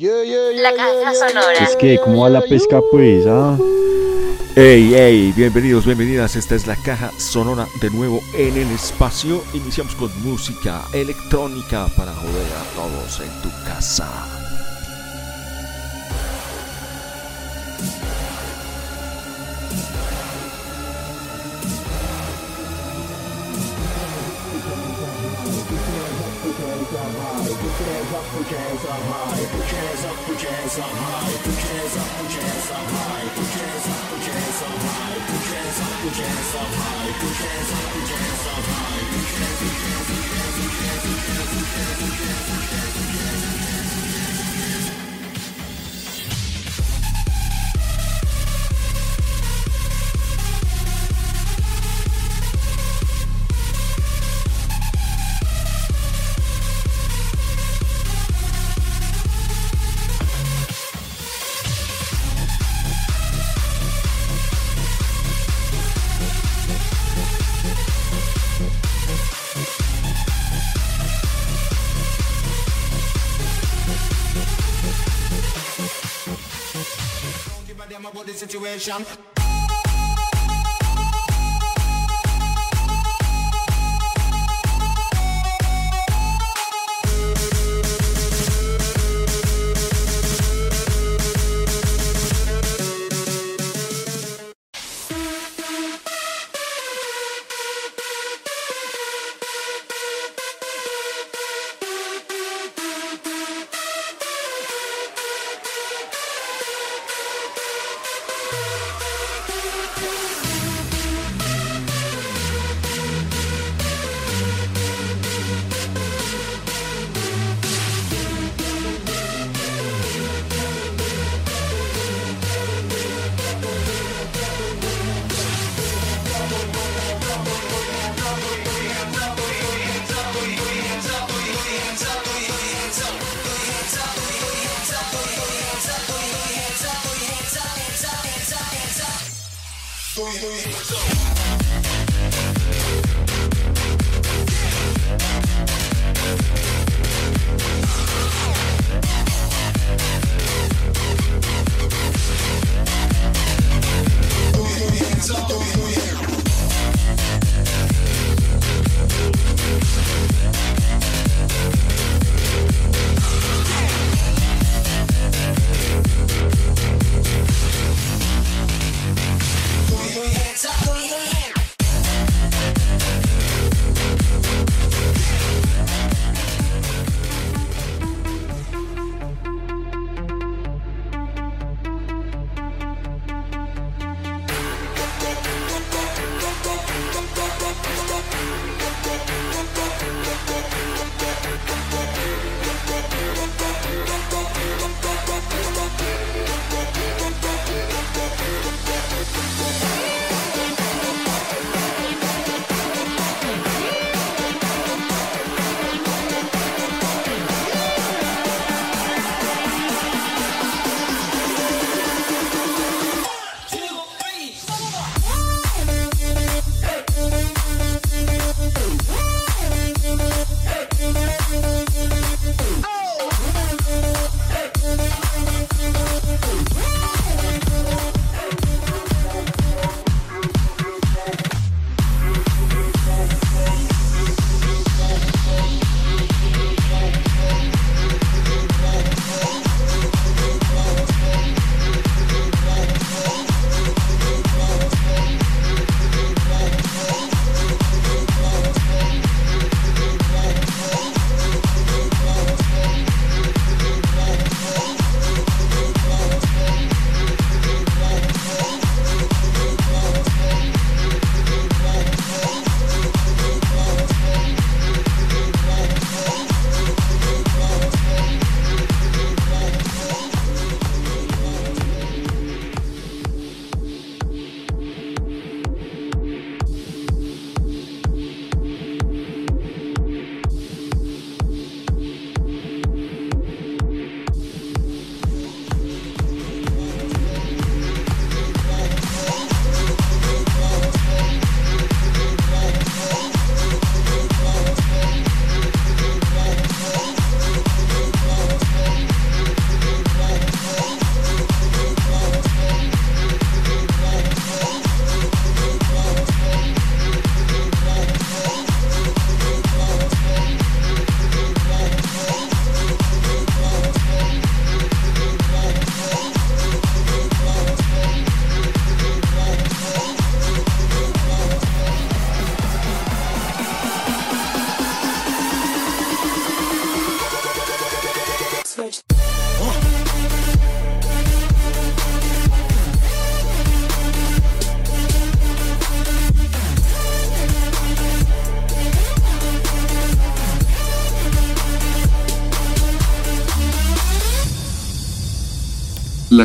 La 0.00 0.72
caja 0.74 1.14
sonora. 1.14 1.58
Es 1.62 1.76
que, 1.76 1.98
¿cómo 2.02 2.22
va 2.22 2.30
la 2.30 2.40
pesca, 2.40 2.80
pues? 2.90 3.26
Ah? 3.28 3.58
Hey, 4.56 4.94
hey, 4.94 5.34
bienvenidos, 5.36 5.84
bienvenidas. 5.84 6.36
Esta 6.36 6.54
es 6.54 6.66
la 6.66 6.74
caja 6.76 7.12
sonora 7.18 7.68
de 7.82 7.90
nuevo 7.90 8.22
en 8.32 8.56
el 8.56 8.70
espacio. 8.70 9.44
Iniciamos 9.52 9.94
con 9.96 10.10
música 10.22 10.84
electrónica 10.94 11.86
para 11.98 12.14
joder 12.14 12.46
a 12.46 12.74
todos 12.74 13.20
en 13.20 13.42
tu 13.42 13.50
casa. 13.66 14.40
Who 30.40 30.46
cares 30.46 30.78
Put 31.34 32.32
your 32.32 32.42
hands 32.42 32.70
up, 32.70 32.80
put 33.28 33.58
Who 36.00 36.14
cares? 36.16 36.54
up 36.54 36.68
high. 36.80 38.29
Situation. 78.60 79.29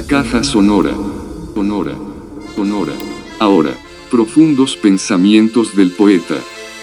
Caja 0.08 0.44
sonora. 0.44 0.92
Sonora. 1.56 1.96
Sonora. 2.56 2.94
Ahora, 3.40 3.72
profundos 4.12 4.78
pensamientos 4.78 5.76
del 5.76 5.90
poeta. 5.92 6.36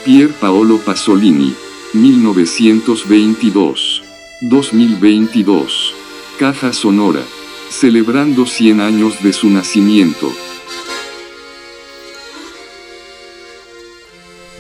Pier 0.04 0.32
Paolo 0.32 0.78
Pasolini. 0.78 1.54
1922. 1.92 4.02
2022. 4.40 5.94
Caja 6.38 6.72
sonora. 6.72 7.22
Celebrando 7.70 8.44
100 8.44 8.80
años 8.80 9.22
de 9.22 9.32
su 9.32 9.48
nacimiento. 9.50 10.32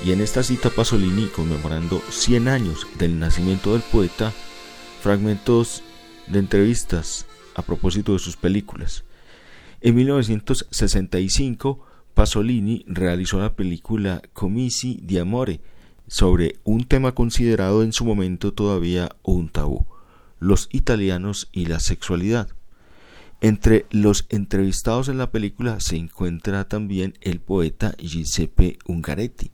Y 0.04 0.12
en 0.12 0.20
esta 0.20 0.42
cita 0.42 0.70
Pasolini, 0.70 1.26
conmemorando 1.26 2.02
100 2.10 2.48
años 2.48 2.86
del 2.98 3.18
nacimiento 3.18 3.72
del 3.72 3.82
poeta, 3.82 4.32
fragmentos 5.00 5.82
de 6.28 6.40
entrevistas 6.40 7.26
a 7.54 7.62
propósito 7.62 8.12
de 8.12 8.18
sus 8.18 8.36
películas. 8.36 9.04
En 9.80 9.94
1965, 9.94 11.84
Pasolini 12.14 12.84
realizó 12.86 13.40
la 13.40 13.54
película 13.54 14.22
Comici 14.32 15.00
di 15.02 15.18
Amore 15.18 15.60
sobre 16.06 16.56
un 16.64 16.84
tema 16.84 17.12
considerado 17.12 17.82
en 17.82 17.92
su 17.92 18.04
momento 18.04 18.52
todavía 18.52 19.16
un 19.22 19.48
tabú, 19.48 19.86
los 20.38 20.68
italianos 20.72 21.48
y 21.52 21.66
la 21.66 21.80
sexualidad. 21.80 22.48
Entre 23.40 23.86
los 23.90 24.26
entrevistados 24.28 25.08
en 25.08 25.18
la 25.18 25.32
película 25.32 25.80
se 25.80 25.96
encuentra 25.96 26.68
también 26.68 27.14
el 27.22 27.40
poeta 27.40 27.94
Giuseppe 27.98 28.78
Ungaretti, 28.86 29.50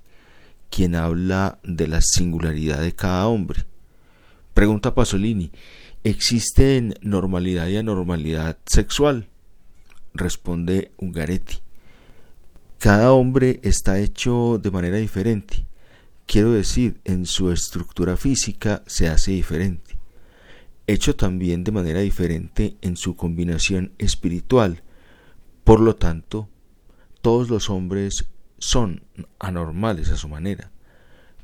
quien 0.69 0.95
habla 0.95 1.59
de 1.63 1.87
la 1.87 2.03
singularidad 2.03 2.81
de 2.81 2.95
cada 2.95 3.27
hombre. 3.29 3.65
Pregunta 4.53 4.95
Pasolini, 4.95 5.53
¿existen 6.05 6.95
normalidad 7.03 7.69
y 7.69 7.77
anormalidad 7.77 8.59
sexual? 8.67 9.29
Responde 10.15 10.93
Ungaretti. 10.99 11.59
Cada 12.79 13.13
hombre 13.13 13.61
está 13.63 13.99
hecho 13.99 14.61
de 14.63 14.71
manera 14.71 14.99
diferente. 14.99 15.67
Quiero 16.27 16.53
decir, 16.53 17.01
en 17.05 17.27
su 17.27 17.51
estructura 17.51 18.17
física 18.17 18.83
se 18.87 19.09
hace 19.09 19.33
diferente. 19.33 19.99
Hecho 20.87 21.17
también 21.17 21.65
de 21.65 21.73
manera 21.73 22.01
diferente 22.01 22.77
en 22.83 22.97
su 22.97 23.17
combinación 23.17 23.93
espiritual. 23.99 24.83
Por 25.65 25.81
lo 25.81 25.97
tanto, 25.97 26.49
todos 27.21 27.51
los 27.51 27.69
hombres 27.69 28.27
son 28.59 29.05
anormales 29.39 30.11
a 30.11 30.17
su 30.17 30.29
manera. 30.29 30.71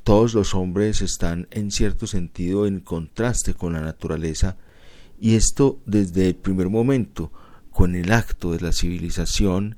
Todos 0.05 0.35
los 0.35 0.53
hombres 0.53 1.01
están 1.01 1.47
en 1.49 1.71
cierto 1.71 2.05
sentido 2.05 2.67
en 2.67 2.79
contraste 2.79 3.55
con 3.55 3.73
la 3.73 3.81
naturaleza 3.81 4.55
y 5.19 5.33
esto 5.33 5.79
desde 5.87 6.27
el 6.27 6.35
primer 6.35 6.69
momento, 6.69 7.31
con 7.71 7.95
el 7.95 8.11
acto 8.11 8.51
de 8.51 8.59
la 8.59 8.71
civilización, 8.71 9.77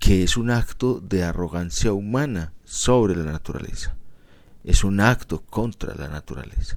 que 0.00 0.24
es 0.24 0.36
un 0.36 0.50
acto 0.50 0.98
de 0.98 1.22
arrogancia 1.22 1.92
humana 1.92 2.52
sobre 2.64 3.14
la 3.14 3.30
naturaleza. 3.30 3.94
Es 4.64 4.82
un 4.82 4.98
acto 4.98 5.44
contra 5.48 5.94
la 5.94 6.08
naturaleza. 6.08 6.76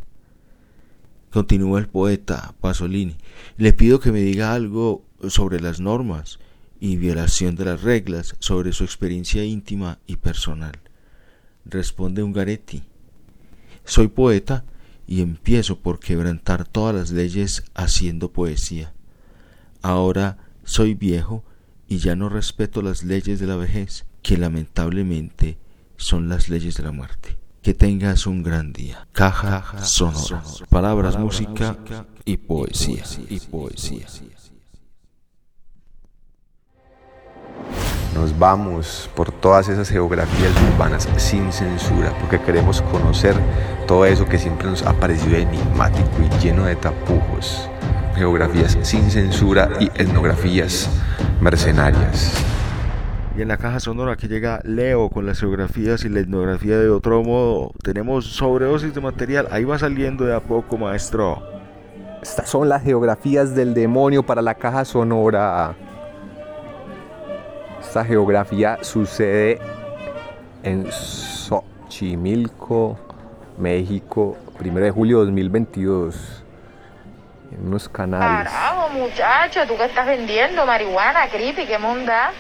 Continúa 1.31 1.79
el 1.79 1.87
poeta 1.87 2.53
Pasolini. 2.61 3.17
Le 3.57 3.73
pido 3.73 3.99
que 3.99 4.11
me 4.11 4.21
diga 4.21 4.53
algo 4.53 5.03
sobre 5.29 5.59
las 5.59 5.79
normas 5.79 6.37
y 6.79 6.97
violación 6.97 7.55
de 7.55 7.65
las 7.65 7.81
reglas 7.81 8.35
sobre 8.37 8.71
su 8.71 8.83
experiencia 8.83 9.43
íntima 9.43 9.97
y 10.05 10.17
personal. 10.17 10.82
Responde 11.65 12.23
Ungaretti. 12.23 12.83
Soy 13.85 14.07
poeta 14.07 14.65
y 15.07 15.21
empiezo 15.21 15.79
por 15.79 15.99
quebrantar 15.99 16.65
todas 16.65 16.95
las 16.95 17.11
leyes 17.11 17.63
haciendo 17.73 18.31
poesía. 18.31 18.93
Ahora 19.81 20.37
soy 20.63 20.93
viejo 20.93 21.43
y 21.87 21.97
ya 21.97 22.15
no 22.15 22.29
respeto 22.29 22.81
las 22.81 23.03
leyes 23.03 23.39
de 23.39 23.47
la 23.47 23.55
vejez, 23.55 24.05
que 24.21 24.37
lamentablemente 24.37 25.57
son 25.97 26.29
las 26.29 26.49
leyes 26.49 26.75
de 26.75 26.83
la 26.83 26.91
muerte. 26.91 27.37
Que 27.61 27.73
tengas 27.73 28.27
un 28.27 28.43
gran 28.43 28.73
día. 28.73 29.07
Caja 29.11 29.83
sonora. 29.83 30.43
Palabras, 30.69 31.17
música 31.17 31.77
y 32.25 32.37
poesía. 32.37 33.03
Y 33.29 33.39
poesía. 33.39 34.07
Nos 38.13 38.37
vamos 38.37 39.09
por 39.15 39.31
todas 39.31 39.69
esas 39.69 39.89
geografías 39.89 40.51
urbanas 40.71 41.09
sin 41.17 41.51
censura, 41.51 42.13
porque 42.19 42.39
queremos 42.39 42.81
conocer 42.83 43.35
todo 43.87 44.05
eso 44.05 44.25
que 44.25 44.37
siempre 44.37 44.67
nos 44.67 44.83
ha 44.83 44.93
parecido 44.93 45.37
enigmático 45.37 46.09
y 46.21 46.43
lleno 46.43 46.65
de 46.65 46.75
tapujos. 46.75 47.67
Geografías 48.15 48.77
sin 48.83 49.09
censura 49.09 49.69
y 49.79 49.85
etnografías 49.95 50.89
mercenarias. 51.41 52.33
Y 53.35 53.41
en 53.41 53.47
la 53.47 53.57
caja 53.57 53.79
sonora 53.79 54.15
que 54.15 54.27
llega 54.27 54.61
Leo 54.63 55.09
con 55.09 55.25
las 55.25 55.39
geografías 55.39 56.05
y 56.05 56.09
la 56.09 56.19
etnografía 56.19 56.77
de 56.77 56.89
otro 56.89 57.23
modo. 57.23 57.71
Tenemos 57.81 58.27
sobredosis 58.27 58.93
de 58.93 59.01
material. 59.01 59.47
Ahí 59.49 59.63
va 59.63 59.79
saliendo 59.79 60.23
de 60.23 60.35
a 60.35 60.39
poco, 60.39 60.77
maestro. 60.77 61.41
Estas 62.21 62.47
son 62.47 62.69
las 62.69 62.83
geografías 62.83 63.55
del 63.55 63.73
demonio 63.73 64.21
para 64.21 64.43
la 64.43 64.53
caja 64.53 64.85
sonora. 64.85 65.75
Esta 67.93 68.05
geografía 68.05 68.79
sucede 68.81 69.59
en 70.63 70.91
Xochimilco, 70.91 72.97
México, 73.59 74.35
1 74.59 74.79
de 74.79 74.89
julio 74.89 75.19
de 75.19 75.25
2022. 75.25 76.43
En 77.51 77.67
unos 77.67 77.87
canales. 77.87 78.51
Carajo, 78.51 78.89
muchacho, 78.89 79.67
tú 79.67 79.77
que 79.77 79.85
estás 79.85 80.07
vendiendo 80.07 80.65
marihuana, 80.65 81.27
creepy, 81.27 81.67
qué 81.67 81.77
monda. 81.77 82.31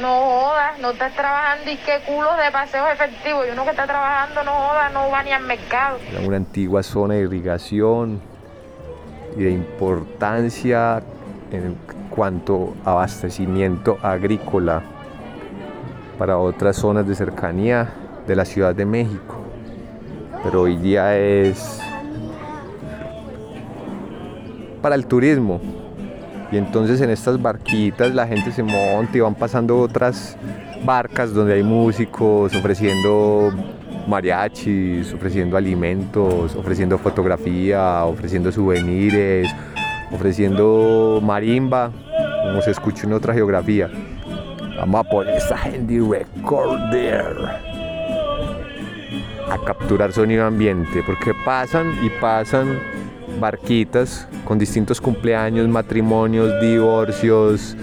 No 0.00 0.16
jodas, 0.16 0.78
no 0.78 0.90
estás 0.90 1.12
trabajando 1.16 1.72
y 1.72 1.76
qué 1.78 1.98
culos 2.06 2.38
de 2.38 2.52
paseos 2.52 2.86
efectivos. 2.92 3.46
Y 3.48 3.50
uno 3.50 3.64
que 3.64 3.70
está 3.70 3.88
trabajando, 3.88 4.44
no 4.44 4.52
jodas, 4.52 4.92
no 4.92 5.10
va 5.10 5.24
ni 5.24 5.32
al 5.32 5.42
mercado. 5.42 5.98
Era 6.08 6.20
una 6.20 6.36
antigua 6.36 6.84
zona 6.84 7.14
de 7.14 7.22
irrigación 7.22 8.22
y 9.36 9.42
de 9.42 9.50
importancia 9.50 11.02
en 11.50 11.76
cuanto 12.10 12.74
a 12.84 12.92
abastecimiento 12.92 13.98
agrícola 14.04 14.84
para 16.20 16.36
otras 16.36 16.76
zonas 16.76 17.08
de 17.08 17.14
cercanía 17.14 17.94
de 18.26 18.36
la 18.36 18.44
Ciudad 18.44 18.74
de 18.74 18.84
México. 18.84 19.40
Pero 20.44 20.60
hoy 20.60 20.76
día 20.76 21.16
es 21.16 21.80
para 24.82 24.96
el 24.96 25.06
turismo. 25.06 25.62
Y 26.52 26.58
entonces 26.58 27.00
en 27.00 27.08
estas 27.08 27.40
barquitas 27.40 28.14
la 28.14 28.26
gente 28.26 28.52
se 28.52 28.62
monta 28.62 29.16
y 29.16 29.20
van 29.20 29.34
pasando 29.34 29.78
otras 29.78 30.36
barcas 30.84 31.32
donde 31.32 31.54
hay 31.54 31.62
músicos 31.62 32.54
ofreciendo 32.54 33.54
mariachis, 34.06 35.14
ofreciendo 35.14 35.56
alimentos, 35.56 36.54
ofreciendo 36.54 36.98
fotografía, 36.98 38.04
ofreciendo 38.04 38.52
souvenirs, 38.52 39.48
ofreciendo 40.12 41.18
marimba, 41.22 41.90
como 42.42 42.60
se 42.60 42.72
escucha 42.72 43.06
en 43.06 43.14
otra 43.14 43.32
geografía. 43.32 43.88
Vamos 44.80 45.06
a 45.06 45.10
poner 45.10 45.34
esta 45.34 45.56
Handy 45.56 46.00
Recorder 46.00 47.36
a 49.50 49.58
capturar 49.66 50.10
sonido 50.10 50.46
ambiente, 50.46 51.02
porque 51.04 51.34
pasan 51.44 51.92
y 52.02 52.08
pasan 52.18 52.80
barquitas 53.38 54.26
con 54.46 54.58
distintos 54.58 54.98
cumpleaños, 54.98 55.68
matrimonios, 55.68 56.58
divorcios, 56.62 57.76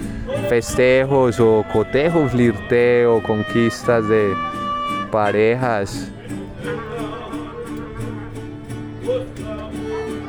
festejos 0.48 1.38
o 1.38 1.64
cotejos, 1.72 2.32
flirteo, 2.32 3.22
conquistas 3.22 4.08
de 4.08 4.34
parejas. 5.12 6.10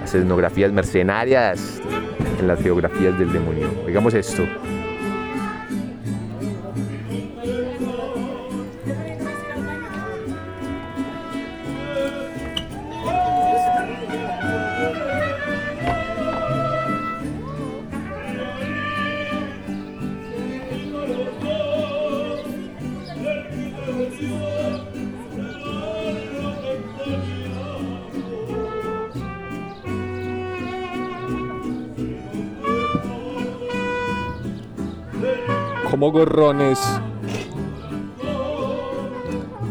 Las 0.02 0.14
etnografías 0.14 0.72
mercenarias 0.72 1.82
en 2.40 2.48
las 2.48 2.62
geografías 2.62 3.18
del 3.18 3.34
demonio. 3.34 3.70
Digamos 3.88 4.14
esto. 4.14 4.44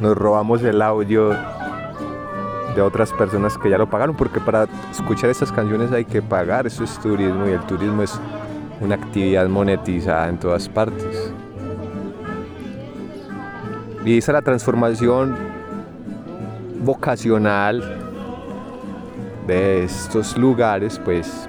Nos 0.01 0.17
robamos 0.17 0.63
el 0.63 0.83
audio 0.83 1.31
de 2.75 2.83
otras 2.83 3.11
personas 3.13 3.57
que 3.57 3.71
ya 3.71 3.79
lo 3.79 3.89
pagaron, 3.89 4.15
porque 4.15 4.39
para 4.39 4.69
escuchar 4.91 5.31
estas 5.31 5.51
canciones 5.51 5.91
hay 5.93 6.05
que 6.05 6.21
pagar, 6.21 6.67
eso 6.67 6.85
es 6.85 6.99
turismo 6.99 7.47
y 7.49 7.53
el 7.53 7.61
turismo 7.61 8.03
es 8.03 8.21
una 8.81 8.97
actividad 8.97 9.49
monetizada 9.49 10.29
en 10.29 10.39
todas 10.39 10.69
partes. 10.69 11.33
Y 14.05 14.19
esa 14.19 14.33
es 14.33 14.35
la 14.35 14.43
transformación 14.43 15.37
vocacional 16.85 17.83
de 19.47 19.85
estos 19.85 20.37
lugares, 20.37 21.01
pues 21.03 21.48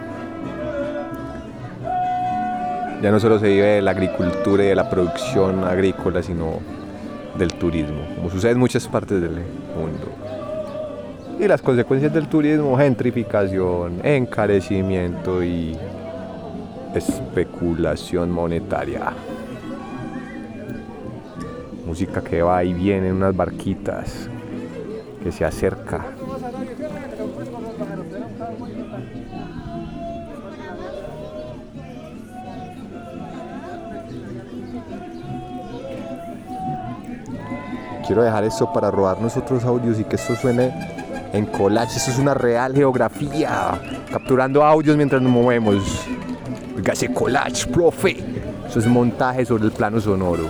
ya 3.01 3.11
no 3.11 3.19
solo 3.19 3.39
se 3.39 3.47
vive 3.47 3.65
de 3.65 3.81
la 3.81 3.91
agricultura 3.91 4.63
y 4.63 4.67
de 4.67 4.75
la 4.75 4.89
producción 4.89 5.63
agrícola, 5.63 6.21
sino 6.21 6.59
del 7.37 7.53
turismo, 7.53 8.01
como 8.15 8.29
sucede 8.29 8.51
en 8.51 8.59
muchas 8.59 8.87
partes 8.87 9.21
del 9.21 9.31
mundo. 9.31 10.11
Y 11.39 11.47
las 11.47 11.61
consecuencias 11.61 12.13
del 12.13 12.27
turismo, 12.27 12.77
gentrificación, 12.77 14.01
encarecimiento 14.03 15.41
y 15.41 15.77
especulación 16.93 18.31
monetaria. 18.31 19.13
Música 21.85 22.21
que 22.21 22.41
va 22.41 22.63
y 22.63 22.73
viene 22.73 23.07
en 23.07 23.15
unas 23.15 23.35
barquitas, 23.35 24.29
que 25.23 25.31
se 25.31 25.45
acerca. 25.45 26.05
Quiero 38.09 38.23
dejar 38.23 38.43
esto 38.43 38.73
para 38.73 38.89
robarnos 38.89 39.37
otros 39.37 39.63
audios 39.65 39.99
y 39.99 40.03
que 40.03 40.15
esto 40.15 40.35
suene 40.35 40.73
en 41.31 41.45
collage. 41.45 41.95
Esto 41.95 42.09
es 42.09 42.17
una 42.17 42.33
real 42.33 42.73
geografía, 42.73 43.79
capturando 44.11 44.65
audios 44.65 44.97
mientras 44.97 45.21
nos 45.21 45.31
movemos. 45.31 46.07
Oiga, 46.75 46.93
ese 46.93 47.13
collage, 47.13 47.67
profe. 47.67 48.17
Eso 48.67 48.79
es 48.79 48.87
montaje 48.87 49.45
sobre 49.45 49.65
el 49.65 49.71
plano 49.71 50.01
sonoro. 50.01 50.45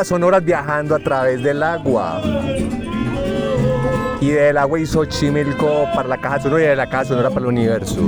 Sonoras 0.00 0.44
viajando 0.44 0.94
a 0.94 0.98
través 0.98 1.42
del 1.42 1.62
agua. 1.62 2.20
Y 4.20 4.30
del 4.30 4.56
agua 4.56 4.80
hizo 4.80 5.04
Xochimilco 5.04 5.86
para 5.94 6.08
la 6.08 6.18
caja 6.18 6.40
sonora 6.40 6.62
y 6.62 6.66
de 6.68 6.76
la 6.76 6.88
caja 6.88 7.04
sonora 7.04 7.28
para 7.28 7.40
el 7.42 7.46
universo. 7.46 8.00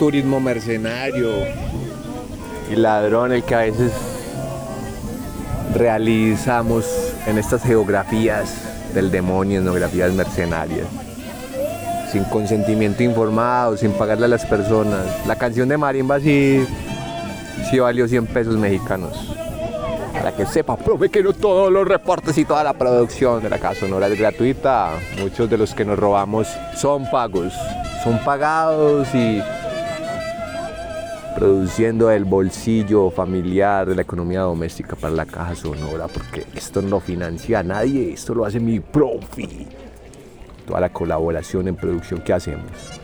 Turismo 0.00 0.40
mercenario 0.40 1.28
y 2.72 2.76
ladrón 2.76 3.32
el 3.32 3.42
que 3.42 3.54
a 3.54 3.58
veces 3.58 3.92
realizamos 5.74 6.86
en 7.26 7.36
estas 7.36 7.62
geografías 7.62 8.50
del 8.94 9.10
demonio, 9.10 9.60
etnografías 9.60 10.14
mercenarias. 10.14 10.86
Sin 12.10 12.24
consentimiento 12.24 13.02
informado, 13.02 13.76
sin 13.76 13.92
pagarle 13.92 14.24
a 14.24 14.28
las 14.28 14.46
personas. 14.46 15.04
La 15.26 15.36
canción 15.36 15.68
de 15.68 15.76
Marimba 15.76 16.18
sí, 16.18 16.64
sí 17.70 17.78
valió 17.78 18.08
100 18.08 18.26
pesos 18.28 18.56
mexicanos. 18.56 19.36
Para 20.14 20.32
que 20.34 20.46
sepa, 20.46 20.78
profe, 20.78 21.10
que 21.10 21.22
no 21.22 21.34
todos 21.34 21.70
los 21.70 21.86
reportes 21.86 22.38
y 22.38 22.46
toda 22.46 22.64
la 22.64 22.72
producción 22.72 23.42
de 23.42 23.50
la 23.50 23.58
casa 23.58 23.80
sonora 23.80 24.06
es 24.06 24.18
gratuita. 24.18 24.92
Muchos 25.20 25.50
de 25.50 25.58
los 25.58 25.74
que 25.74 25.84
nos 25.84 25.98
robamos 25.98 26.48
son 26.74 27.04
pagos. 27.10 27.52
Son 28.02 28.18
pagados 28.24 29.14
y 29.14 29.42
produciendo 31.34 32.10
el 32.10 32.24
bolsillo 32.24 33.10
familiar 33.10 33.88
de 33.88 33.94
la 33.94 34.02
economía 34.02 34.40
doméstica 34.40 34.96
para 34.96 35.14
la 35.14 35.26
caja 35.26 35.54
sonora, 35.54 36.06
porque 36.08 36.44
esto 36.54 36.82
no 36.82 37.00
financia 37.00 37.62
nadie, 37.62 38.12
esto 38.12 38.34
lo 38.34 38.44
hace 38.44 38.60
mi 38.60 38.80
profi. 38.80 39.66
Toda 40.66 40.80
la 40.80 40.92
colaboración 40.92 41.68
en 41.68 41.76
producción 41.76 42.20
que 42.20 42.32
hacemos. 42.32 43.00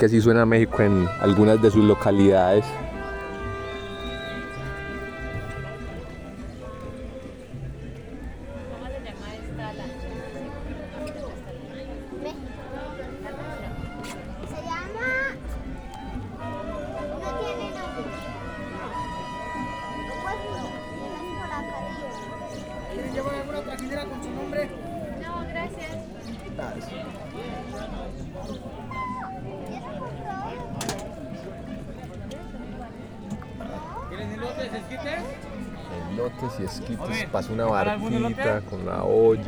Que 0.00 0.06
así 0.06 0.18
suena 0.18 0.46
México 0.46 0.82
en 0.82 1.06
algunas 1.20 1.60
de 1.60 1.70
sus 1.70 1.84
localidades. 1.84 2.64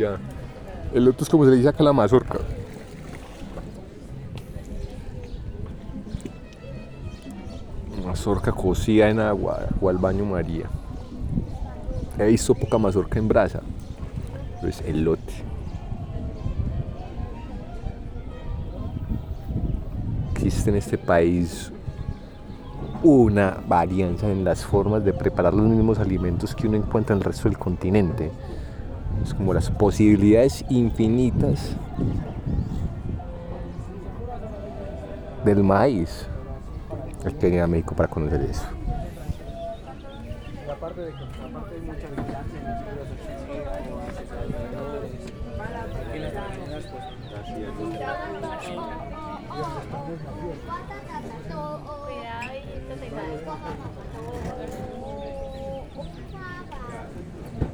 La 0.00 0.08
olla. 0.08 0.18
Elote 0.92 1.22
es 1.22 1.28
como 1.28 1.44
se 1.44 1.50
le 1.50 1.56
dice 1.56 1.68
acá 1.68 1.82
la 1.82 1.92
mazorca. 1.92 2.38
Mazorca 8.04 8.52
cocida 8.52 9.08
en 9.08 9.20
agua 9.20 9.66
o 9.80 9.88
al 9.88 9.98
baño 9.98 10.24
María. 10.24 10.66
He 12.18 12.26
visto 12.26 12.54
poca 12.54 12.78
mazorca 12.78 13.18
en 13.18 13.28
brasa. 13.28 13.62
Pero 14.56 14.68
es 14.68 14.80
elote. 14.82 15.32
Existe 20.34 20.70
en 20.70 20.76
este 20.76 20.98
país 20.98 21.72
una 23.02 23.58
varianza 23.66 24.30
en 24.30 24.44
las 24.44 24.64
formas 24.64 25.04
de 25.04 25.12
preparar 25.12 25.54
los 25.54 25.66
mismos 25.66 25.98
alimentos 25.98 26.54
que 26.54 26.68
uno 26.68 26.76
encuentra 26.76 27.14
en 27.14 27.18
el 27.20 27.24
resto 27.24 27.48
del 27.48 27.58
continente. 27.58 28.30
Es 29.22 29.34
como 29.34 29.54
las 29.54 29.70
posibilidades 29.70 30.64
infinitas 30.68 31.76
del 35.44 35.62
maíz. 35.62 36.26
Hay 37.24 37.32
que 37.34 37.46
venir 37.46 37.60
a 37.60 37.66
México 37.66 37.94
para 37.94 38.08
conocer 38.08 38.40
eso. 38.42 38.64
Aparte 40.70 41.00
de 41.02 41.12
que 41.12 41.22
aparte 41.22 41.74
hay 41.74 41.80
mucha 41.82 42.08
vigilancia 42.08 42.58
en 42.58 42.66
los 42.66 42.74
libros 42.82 43.08
de 43.08 43.14
y 46.14 46.20
las 46.20 46.32
personas 46.32 46.84
pues 46.90 47.02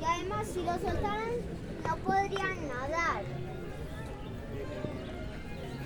Y 0.00 0.04
además, 0.04 0.37
si 0.52 0.62
lo 0.62 0.72
soltaran, 0.72 1.30
no 1.86 1.96
podrían 1.98 2.68
nadar. 2.68 3.22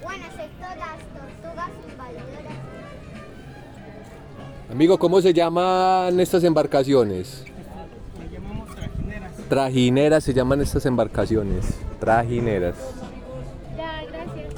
Bueno, 0.03 0.25
excepto 0.27 0.67
las 0.79 0.99
tortugas 1.15 1.71
invasoras. 1.91 2.73
Amigo, 4.71 4.99
¿cómo 4.99 5.21
se 5.21 5.33
llaman 5.33 6.19
estas 6.19 6.45
embarcaciones? 6.45 7.45
le 8.19 8.29
llamamos 8.31 8.75
trajineras. 8.75 9.33
Trajineras 9.49 10.25
se 10.25 10.35
llaman 10.35 10.61
estas 10.61 10.87
embarcaciones. 10.87 11.67
Trajineras. 12.01 12.77
Ya, 13.77 14.03
gracias. 14.11 14.55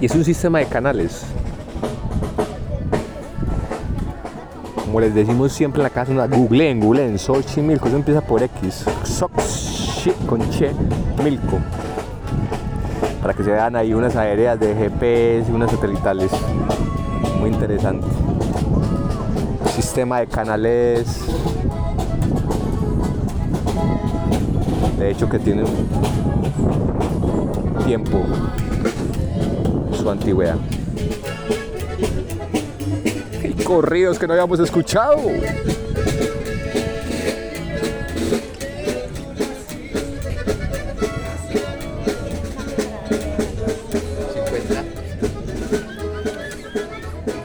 Y 0.00 0.06
es 0.06 0.14
un 0.14 0.24
sistema 0.24 0.60
de 0.60 0.66
canales. 0.66 1.24
Como 4.90 5.02
les 5.02 5.14
decimos 5.14 5.52
siempre 5.52 5.78
en 5.78 5.84
la 5.84 5.90
casa, 5.90 6.10
una 6.10 6.26
googleen, 6.26 6.80
googleen, 6.80 7.16
Xochimilco, 7.16 7.86
eso 7.86 7.96
empieza 7.96 8.20
por 8.22 8.42
X. 8.42 8.86
Xochi 9.04 10.10
con 10.26 10.40
Che, 10.50 10.72
Milco. 11.22 11.60
Para 13.22 13.32
que 13.32 13.44
se 13.44 13.52
vean 13.52 13.76
ahí 13.76 13.94
unas 13.94 14.16
aéreas 14.16 14.58
de 14.58 14.74
GPS 14.74 15.52
unas 15.52 15.70
satelitales. 15.70 16.32
Muy 17.38 17.50
interesante. 17.50 18.04
Sistema 19.76 20.18
de 20.18 20.26
canales. 20.26 21.20
De 24.98 25.08
hecho 25.08 25.28
que 25.28 25.38
tiene 25.38 25.62
un 25.62 25.86
tiempo 27.86 28.24
su 29.92 30.10
antigüedad. 30.10 30.56
Corridos 33.64 34.18
que 34.18 34.26
no 34.26 34.32
habíamos 34.32 34.58
escuchado. 34.60 35.22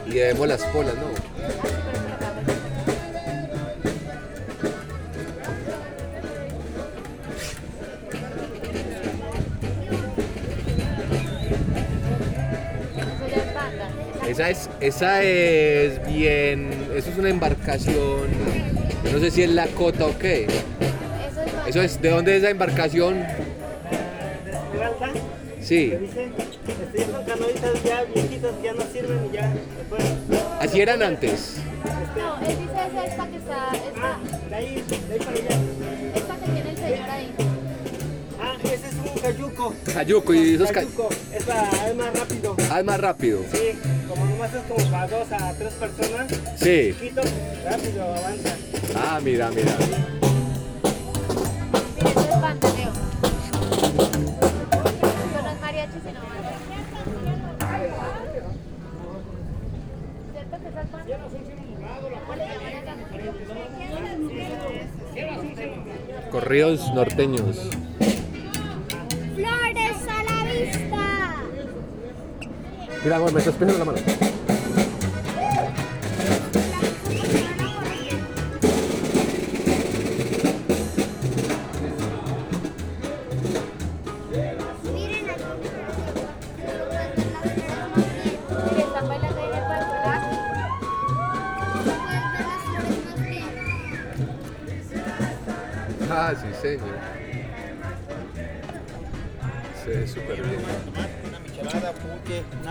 Y 0.06 0.10
debemos 0.10 0.48
las 0.48 0.62
polas, 0.64 0.94
¿no? 0.94 1.15
Esa 14.46 14.50
es, 14.50 14.70
esa 14.80 15.22
es 15.24 16.06
bien, 16.06 16.70
eso 16.94 17.10
es 17.10 17.18
una 17.18 17.30
embarcación, 17.30 18.28
no 19.12 19.18
sé 19.18 19.32
si 19.32 19.42
es 19.42 19.50
la 19.50 19.66
cota 19.66 20.06
o 20.06 20.16
qué. 20.18 20.46
Eso 21.66 21.82
es, 21.82 22.00
¿de 22.00 22.10
dónde 22.10 22.36
es 22.36 22.42
esa 22.42 22.50
embarcación? 22.50 23.24
Sí, 25.60 25.92
son 27.12 27.24
canoitas 27.24 27.82
ya 27.82 28.04
viejitas, 28.04 28.52
ya 28.62 28.72
no 28.74 28.82
sirven 28.92 29.28
y 29.28 29.34
ya 29.34 29.52
se 29.52 29.84
fueron. 29.88 30.16
así 30.60 30.80
eran 30.80 31.02
antes. 31.02 31.56
No, 32.16 32.38
él 32.48 32.56
dice 32.56 32.72
es 32.86 33.10
esta 33.10 33.26
que 33.26 33.36
está, 33.38 33.72
un 39.68 39.74
cayuco. 39.84 39.94
Cayuco 39.94 40.34
y 40.34 40.54
esos 40.54 40.70
Cayuco, 40.72 41.08
es, 41.32 41.46
la- 41.46 41.88
es 41.88 41.96
más 41.96 42.18
rápido. 42.18 42.56
Ah, 42.70 42.78
es 42.80 42.84
más 42.84 43.00
rápido. 43.00 43.40
Sí, 43.52 43.78
como 44.08 44.24
nomás 44.26 44.54
es 44.54 44.62
como 44.62 44.90
para 44.90 45.06
dos 45.08 45.32
a 45.32 45.52
tres 45.54 45.72
personas, 45.74 46.26
Sí. 46.56 46.94
chiquito, 46.98 47.22
rápido 47.64 48.02
avanza. 48.04 48.56
Ah, 48.96 49.20
mira, 49.22 49.50
mira. 49.50 49.76
Mire, 51.96 52.10
eso 52.10 52.36
Mira, 73.06 73.18
amor, 73.18 73.32
me 73.32 73.38
estás 73.38 73.54
pesando 73.54 73.78
la 73.78 73.84
mano. 73.84 74.15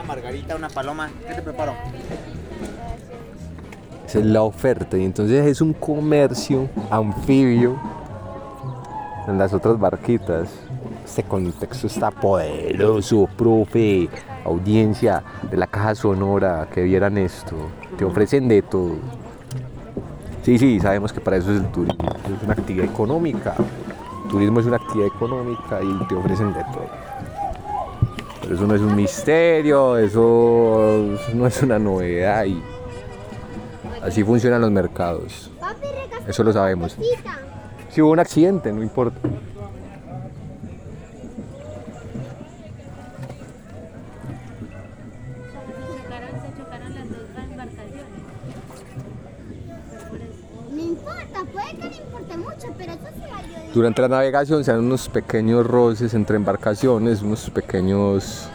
Margarita, 0.06 0.56
una 0.56 0.70
paloma. 0.70 1.10
¿Qué 1.28 1.34
te 1.34 1.42
preparo? 1.42 1.74
Esa 4.08 4.20
es 4.20 4.26
la 4.26 4.44
oferta. 4.44 4.98
Y 4.98 5.06
entonces 5.06 5.46
es 5.46 5.62
un 5.62 5.74
comercio 5.74 6.70
anfibio 6.90 7.80
en 9.28 9.38
las 9.38 9.54
otras 9.54 9.80
barquitas. 9.80 10.50
Este 11.04 11.24
contexto 11.24 11.88
está 11.88 12.12
poderoso, 12.12 13.28
profe. 13.38 14.10
Audiencia 14.44 15.24
de 15.50 15.58
la 15.58 15.66
caja 15.66 15.96
sonora, 15.96 16.68
que 16.72 16.84
vieran 16.84 17.18
esto. 17.18 17.56
Te 17.98 18.06
ofrecen 18.06 18.48
de 18.48 18.62
todo. 18.62 18.98
Sí, 20.44 20.60
sí, 20.60 20.80
sabemos 20.80 21.12
que 21.12 21.20
para 21.20 21.38
eso 21.38 21.52
es 21.52 21.62
el 21.62 21.68
turismo. 21.72 22.10
Es 22.38 22.44
una 22.44 22.54
actividad 22.54 22.86
económica. 22.86 23.56
Turismo 24.30 24.60
es 24.60 24.68
una 24.68 24.78
actividad 24.78 25.08
económica 25.08 25.80
y 25.82 26.08
te 26.08 26.14
ofrecen 26.14 26.54
de 26.54 26.64
todo. 26.66 27.05
Eso 28.52 28.68
no 28.68 28.76
es 28.76 28.82
un 28.82 28.96
misterio, 28.96 29.98
eso 29.98 31.18
no 31.34 31.48
es 31.48 31.64
una 31.64 31.80
novedad 31.80 32.46
y 32.46 32.62
así 34.02 34.24
funcionan 34.24 34.62
los 34.62 34.72
mercados. 34.72 35.52
Eso 36.28 36.44
lo 36.44 36.54
sabemos. 36.54 36.96
Si 37.90 38.02
hubo 38.02 38.12
un 38.12 38.20
accidente, 38.20 38.72
no 38.72 38.84
importa. 38.84 39.20
Durante 53.76 54.02
la 54.02 54.08
navegación 54.08 54.64
se 54.64 54.72
dan 54.72 54.86
unos 54.86 55.10
pequeños 55.10 55.68
roces 55.68 56.14
entre 56.14 56.38
embarcaciones, 56.38 57.22
unos 57.22 57.50
pequeños 57.50 58.50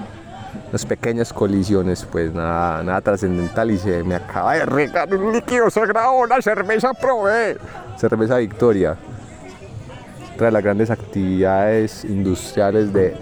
unas 0.71 0.87
pequeñas 0.87 1.31
colisiones, 1.31 2.07
pues 2.11 2.33
nada, 2.33 2.83
nada 2.83 3.03
trascendental 3.03 3.71
y 3.71 3.77
se 3.77 4.03
me 4.03 4.15
acaba 4.15 4.55
de 4.55 4.65
regar 4.65 5.15
un 5.15 5.35
líquido 5.35 5.69
sagrado, 5.69 6.25
la 6.25 6.41
cerveza 6.41 6.95
Prove, 6.95 7.59
cerveza 7.99 8.39
Victoria. 8.39 8.97
Otra 10.33 10.47
de 10.47 10.53
las 10.53 10.65
grandes 10.65 10.91
actividades 10.91 12.03
industriales 12.07 12.91
de 12.91 13.15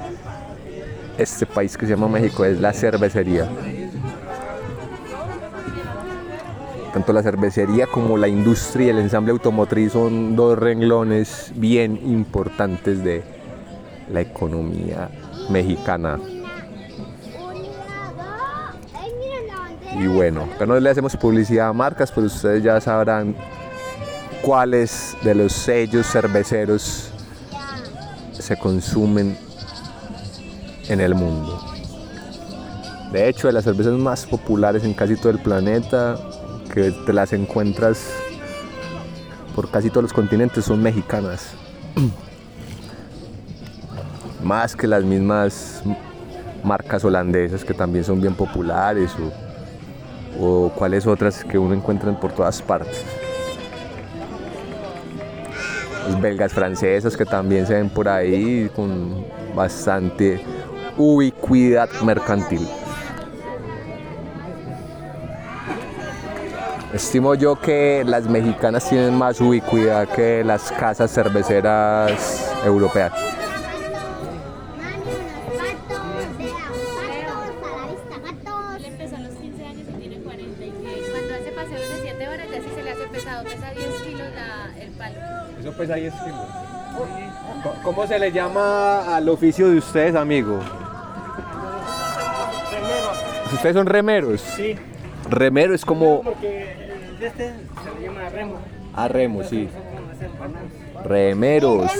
este 1.18 1.46
país 1.46 1.76
que 1.76 1.84
se 1.84 1.96
llama 1.96 2.06
México 2.06 2.44
es 2.44 2.61
la 2.61 2.72
cervecería. 2.72 3.48
Tanto 6.92 7.12
la 7.12 7.22
cervecería 7.22 7.87
como 7.87 8.16
la 8.16 8.29
industria 8.29 8.87
y 8.87 8.90
el 8.90 8.98
ensamble 8.98 9.33
automotriz 9.33 9.92
son 9.92 10.35
dos 10.37 10.59
renglones 10.59 11.53
bien 11.55 12.01
importantes 12.03 13.05
de 13.05 13.22
la 14.11 14.22
economía 14.22 15.11
mexicana. 15.51 16.18
Y 20.01 20.07
bueno, 20.07 20.48
acá 20.55 20.64
no 20.64 20.79
le 20.79 20.90
hacemos 20.90 21.16
publicidad 21.16 21.68
a 21.68 21.72
marcas, 21.72 22.12
pues 22.12 22.35
ustedes 22.35 22.62
ya 22.62 22.81
sabrán 22.81 23.35
cuáles 24.42 25.16
de 25.22 25.35
los 25.35 25.53
sellos 25.53 26.07
cerveceros 26.07 27.11
se 28.33 28.57
consumen 28.57 29.37
en 30.88 31.01
el 31.01 31.14
mundo. 31.14 31.61
De 33.12 33.29
hecho, 33.29 33.48
de 33.48 33.55
las 33.55 33.64
cervezas 33.64 33.94
más 33.94 34.27
populares 34.27 34.85
en 34.85 34.94
casi 34.94 35.16
todo 35.16 35.31
el 35.31 35.38
planeta, 35.38 36.16
que 36.79 36.93
te 36.93 37.12
las 37.12 37.33
encuentras 37.33 38.09
por 39.57 39.69
casi 39.69 39.91
todos 39.91 40.05
los 40.05 40.12
continentes, 40.12 40.64
son 40.64 40.81
mexicanas. 40.81 41.55
Más 44.45 44.77
que 44.77 44.87
las 44.87 45.03
mismas 45.03 45.83
marcas 46.62 47.05
holandesas 47.05 47.64
que 47.64 47.75
también 47.75 48.05
son 48.05 48.21
bien 48.21 48.35
populares 48.35 49.11
o, 50.38 50.67
o 50.67 50.71
cuáles 50.71 51.05
otras 51.05 51.43
que 51.43 51.59
uno 51.59 51.75
encuentra 51.75 52.12
por 52.21 52.31
todas 52.31 52.62
partes. 52.62 53.03
Los 56.07 56.21
belgas 56.21 56.53
francesas 56.53 57.17
que 57.17 57.25
también 57.25 57.67
se 57.67 57.75
ven 57.75 57.91
por 57.91 58.09
ahí 58.09 58.71
con 58.77 59.27
bastante 59.53 60.41
ubicuidad 60.97 61.88
mercantil. 62.05 62.69
Estimo 66.92 67.35
yo 67.35 67.61
que 67.61 68.03
las 68.07 68.27
mexicanas 68.29 68.88
tienen 68.88 69.14
más 69.16 69.40
ubicuidad 69.40 70.09
que 70.09 70.42
las 70.42 70.72
casas 70.72 71.12
cerveceras 71.12 72.51
europeas. 72.64 73.12
Él 78.77 78.85
empezó 78.85 79.16
a 79.16 79.20
los 79.20 79.35
15 79.35 79.64
años 79.66 79.83
y 79.88 79.92
tiene 80.01 80.16
40 80.16 80.64
y 80.64 80.70
que 80.70 81.11
cuando 81.11 81.35
hace 81.35 81.51
paseos 81.53 81.81
de 81.81 82.01
7 82.03 82.29
horas 82.29 82.46
ya 82.51 82.57
sí 82.59 82.68
se 82.74 82.83
le 82.83 82.90
hace 82.90 83.07
pesado, 83.09 83.44
pesa 83.44 83.70
10 83.70 83.87
kilos 84.07 84.29
la- 84.35 84.83
el 84.83 84.90
palo. 84.92 85.14
Eso 85.61 85.72
pesa 85.72 85.94
10 85.94 86.14
kilos. 86.14 86.46
¿Cómo 87.83 88.07
se 88.07 88.18
le 88.18 88.33
llama 88.33 89.16
al 89.16 89.29
oficio 89.29 89.68
de 89.68 89.79
ustedes, 89.79 90.14
amigo? 90.14 90.61
¿Ustedes 93.53 93.74
son 93.74 93.87
remeros? 93.87 94.40
Sí. 94.40 94.77
Remero 95.31 95.75
es 95.75 95.85
como 95.85 96.23
Porque 96.23 96.75
de 97.21 97.27
este 97.27 97.49
se 97.49 98.01
le 98.01 98.07
llama 98.07 98.29
remo. 98.31 98.55
a 98.95 99.09
remo, 99.09 99.43
sí. 99.45 99.69
Remeros, 101.05 101.91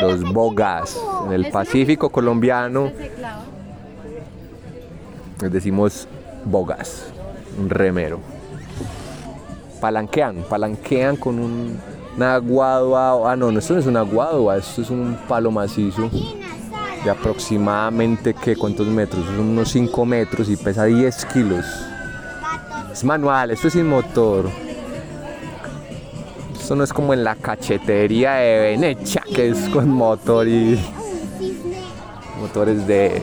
los 0.00 0.22
bogas. 0.32 0.98
En 1.26 1.32
el 1.32 1.50
Pacífico 1.50 2.10
colombiano 2.10 2.92
les 5.40 5.52
decimos 5.52 6.08
bogas, 6.44 7.12
un 7.58 7.70
remero. 7.70 8.20
Palanquean, 9.80 10.44
palanquean 10.48 11.16
con 11.16 11.38
un, 11.38 11.78
una 12.16 12.38
guadua. 12.38 13.32
Ah, 13.32 13.36
no, 13.36 13.52
no, 13.52 13.58
esto 13.60 13.74
no 13.74 13.80
es 13.80 13.86
una 13.86 14.02
guadua, 14.02 14.56
esto 14.56 14.82
es 14.82 14.90
un 14.90 15.16
palo 15.28 15.50
macizo 15.52 16.10
de 17.04 17.10
aproximadamente, 17.10 18.34
¿qué? 18.34 18.56
¿Cuántos 18.56 18.88
metros? 18.88 19.24
Son 19.26 19.40
unos 19.40 19.68
5 19.70 20.04
metros 20.04 20.48
y 20.48 20.56
pesa 20.56 20.84
10 20.84 21.24
kilos. 21.26 21.64
Es 22.98 23.04
manual, 23.04 23.52
esto 23.52 23.68
es 23.68 23.74
sin 23.74 23.86
motor. 23.88 24.50
Esto 26.60 26.74
no 26.74 26.82
es 26.82 26.92
como 26.92 27.14
en 27.14 27.22
la 27.22 27.36
cachetería 27.36 28.32
de 28.34 28.58
Venecia, 28.76 29.22
que 29.32 29.50
es 29.50 29.68
con 29.68 29.88
motor 29.88 30.48
y 30.48 30.76
motores 32.40 32.86
de 32.88 33.22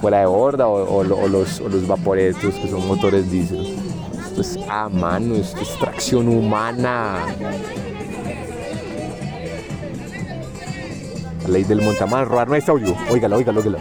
fuera 0.00 0.20
de 0.20 0.26
borda 0.26 0.66
o, 0.68 1.00
o 1.00 1.04
lo- 1.04 1.18
o 1.18 1.28
los, 1.28 1.60
o 1.60 1.68
los 1.68 1.86
vaporetos 1.86 2.54
que 2.54 2.66
son 2.68 2.86
motores 2.86 3.30
diésel. 3.30 3.76
Esto 4.26 4.40
es 4.40 4.58
a 4.70 4.88
mano, 4.88 5.34
esto 5.34 5.60
es 5.60 5.78
tracción 5.78 6.26
humana. 6.26 7.18
La 11.42 11.48
ley 11.50 11.64
del 11.64 11.82
montamán, 11.82 12.24
robar 12.26 12.48
no 12.48 12.54
es 12.54 12.66
audio. 12.70 12.96
Óigala, 13.10 13.36
óigala, 13.36 13.58
óigala. 13.60 13.78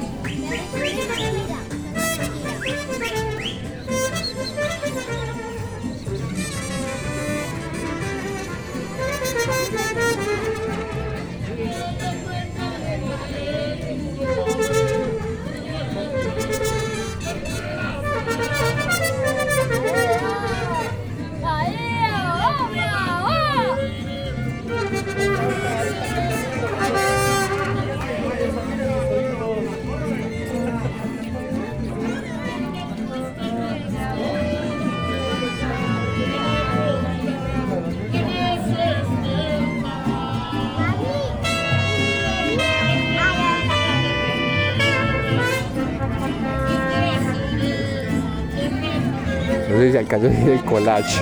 Decir 50.15 50.50
el 50.50 50.63
collage. 50.63 51.22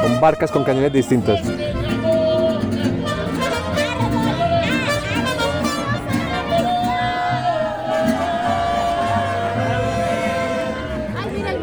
Son 0.00 0.20
barcas 0.20 0.50
con 0.50 0.62
cañones 0.64 0.92
distintos. 0.92 1.40
Ay, 11.14 11.30
mira, 11.34 11.50
el 11.50 11.58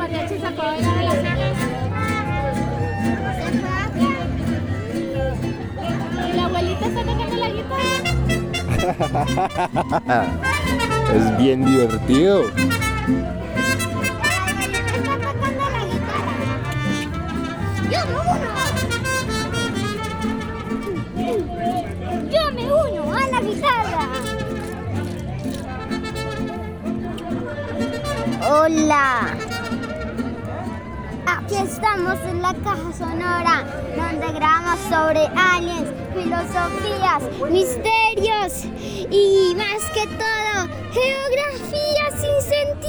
sobre 34.90 35.28
aliens, 35.36 35.88
filosofías, 36.16 37.24
misterios 37.52 38.66
y 39.12 39.54
más 39.56 39.86
que 39.94 40.08
todo, 40.18 40.68
geografía 40.92 42.10
sin 42.12 42.42
sentido. 42.42 42.88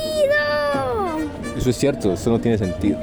Eso 1.59 1.69
es 1.69 1.77
cierto, 1.77 2.15
eso 2.15 2.31
no 2.31 2.41
tiene 2.41 2.57
sentido. 2.57 2.99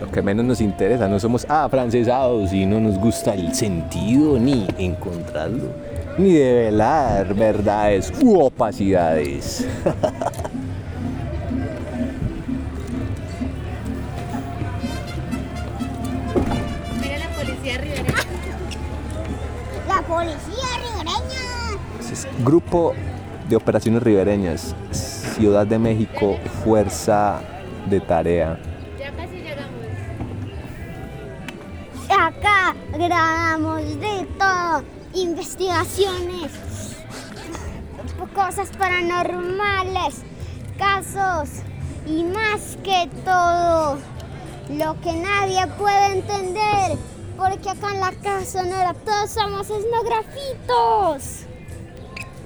Lo 0.00 0.10
que 0.10 0.22
menos 0.22 0.46
nos 0.46 0.62
interesa, 0.62 1.06
no 1.06 1.20
somos 1.20 1.44
afrancesados 1.48 2.52
y 2.54 2.64
no 2.64 2.80
nos 2.80 2.98
gusta 2.98 3.34
el 3.34 3.54
sentido 3.54 4.38
ni 4.38 4.66
encontrarlo, 4.78 5.68
ni 6.16 6.32
develar 6.32 7.34
verdades 7.34 8.10
u 8.22 8.40
opacidades. 8.40 9.66
Grupo 22.72 22.94
de 23.50 23.56
Operaciones 23.56 24.02
Ribereñas. 24.02 24.74
Ciudad 24.92 25.66
de 25.66 25.78
México, 25.78 26.38
Fuerza 26.64 27.42
de 27.84 28.00
Tarea. 28.00 28.58
Ya 28.98 29.12
casi 29.12 29.34
llegamos. 29.42 29.84
Acá 32.08 32.74
grabamos 32.96 34.00
de 34.00 34.26
todo, 34.38 34.84
investigaciones, 35.12 36.50
cosas 38.34 38.70
paranormales, 38.78 40.22
casos 40.78 41.50
y 42.06 42.24
más 42.24 42.78
que 42.82 43.06
todo, 43.22 43.98
lo 44.70 44.98
que 45.02 45.12
nadie 45.12 45.66
puede 45.78 46.20
entender, 46.20 46.96
porque 47.36 47.68
acá 47.68 47.92
en 47.92 48.00
la 48.00 48.12
casa 48.12 48.62
sonora 48.62 48.94
todos 48.94 49.28
somos 49.28 49.68
esnografitos. 49.68 51.51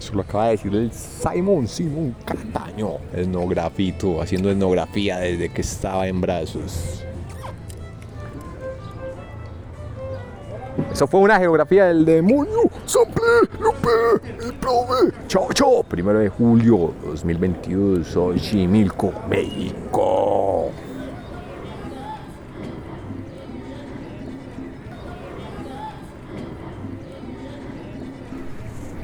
Eso 0.07 0.15
lo 0.15 0.21
acaba 0.21 0.45
de 0.45 0.51
decir 0.53 0.73
el 0.73 0.93
Simon 0.93 1.67
Simon 1.67 2.15
Castaño, 2.25 2.99
etnografito, 3.13 4.23
haciendo 4.23 4.49
etnografía 4.53 5.19
desde 5.19 5.49
que 5.49 5.63
estaba 5.63 6.07
en 6.07 6.21
brazos. 6.21 7.03
Eso 10.93 11.09
fue 11.09 11.19
una 11.19 11.41
geografía 11.41 11.87
del 11.87 12.05
demonio. 12.05 12.71
Sople, 12.85 13.21
Lupe 13.59 14.47
y 14.47 14.53
Prove. 14.53 15.13
Chao, 15.27 15.49
chao. 15.53 15.83
Primero 15.83 16.21
de 16.21 16.29
julio 16.29 16.95
2022, 17.05 18.07
Xochimilco, 18.07 19.13
México. 19.29 20.36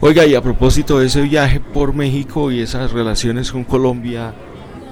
Oiga, 0.04 0.26
y 0.26 0.34
a 0.34 0.42
propósito 0.42 0.98
de 0.98 1.06
ese 1.06 1.22
viaje 1.22 1.60
por 1.60 1.94
México 1.94 2.50
y 2.50 2.58
esas 2.58 2.90
relaciones 2.90 3.52
con 3.52 3.62
Colombia, 3.62 4.34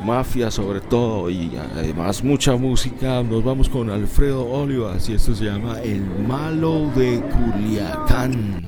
mafia 0.05 0.53
sobre 0.53 0.81
todo, 0.81 1.29
y 1.29 1.51
además 1.77 2.23
mucha 2.23 2.55
música, 2.55 3.21
nos 3.25 3.43
vamos 3.43 3.69
con 3.69 3.91
Alfredo 3.91 4.47
Olivas 4.47 5.09
y 5.09 5.15
esto 5.15 5.35
se 5.35 5.47
llama 5.47 5.81
El 5.81 6.05
Malo 6.29 6.93
de 6.95 7.21
Culiacán. 7.23 8.65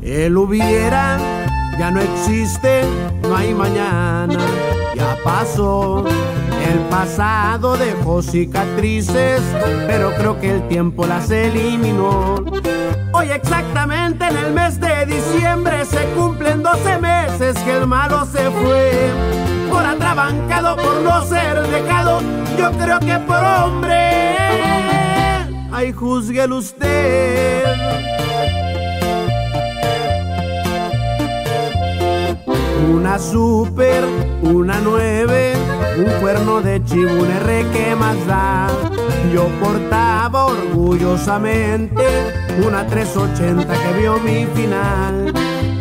El 0.00 0.38
hubiera 0.38 1.18
ya 1.78 1.90
no 1.90 2.00
existe, 2.00 2.80
no 3.20 3.36
hay 3.36 3.52
mañana, 3.52 4.38
ya 4.96 5.14
pasó. 5.22 6.06
El 6.70 6.78
pasado 6.88 7.76
dejó 7.76 8.22
cicatrices, 8.22 9.42
pero 9.88 10.14
creo 10.14 10.38
que 10.38 10.50
el 10.50 10.68
tiempo 10.68 11.04
las 11.04 11.28
eliminó. 11.30 12.36
Hoy 13.12 13.30
exactamente 13.32 14.24
en 14.28 14.36
el 14.36 14.52
mes 14.52 14.78
de 14.78 15.04
diciembre 15.04 15.84
se 15.84 16.04
cumplen 16.14 16.62
12 16.62 16.98
meses 16.98 17.58
que 17.64 17.76
el 17.76 17.88
malo 17.88 18.24
se 18.24 18.48
fue. 18.50 19.10
Por 19.68 19.84
atrabancado, 19.84 20.76
por 20.76 21.00
no 21.00 21.24
ser 21.24 21.60
dejado, 21.66 22.20
yo 22.56 22.70
creo 22.78 23.00
que 23.00 23.18
por 23.18 23.42
hombre. 23.44 24.12
Ay, 25.72 25.92
juzguelo 25.92 26.58
usted. 26.58 28.19
Una 32.88 33.18
super, 33.18 34.04
una 34.42 34.80
nueve, 34.82 35.54
un 35.98 36.20
cuerno 36.20 36.60
de 36.60 36.82
chivo, 36.84 37.10
un 37.12 37.30
R 37.30 37.66
que 37.72 37.94
más 37.94 38.26
da. 38.26 38.68
Yo 39.32 39.48
portaba 39.60 40.46
orgullosamente 40.46 42.04
una 42.64 42.86
380 42.86 43.72
que 43.72 43.92
vio 44.00 44.18
mi 44.18 44.46
final. 44.54 45.32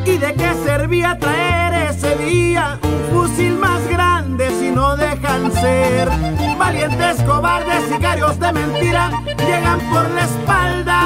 ¿Y 0.05 0.17
de 0.17 0.33
qué 0.33 0.53
servía 0.65 1.17
traer 1.17 1.89
ese 1.89 2.15
día 2.17 2.79
un 2.83 3.27
fusil 3.27 3.57
más 3.57 3.88
grande 3.88 4.49
si 4.59 4.71
no 4.71 4.95
dejan 4.95 5.51
ser? 5.51 6.09
Valientes, 6.57 7.21
cobardes, 7.23 7.83
sicarios 7.91 8.39
de 8.39 8.51
mentira 8.51 9.12
llegan 9.38 9.79
por 9.91 10.09
la 10.12 10.23
espalda. 10.23 11.01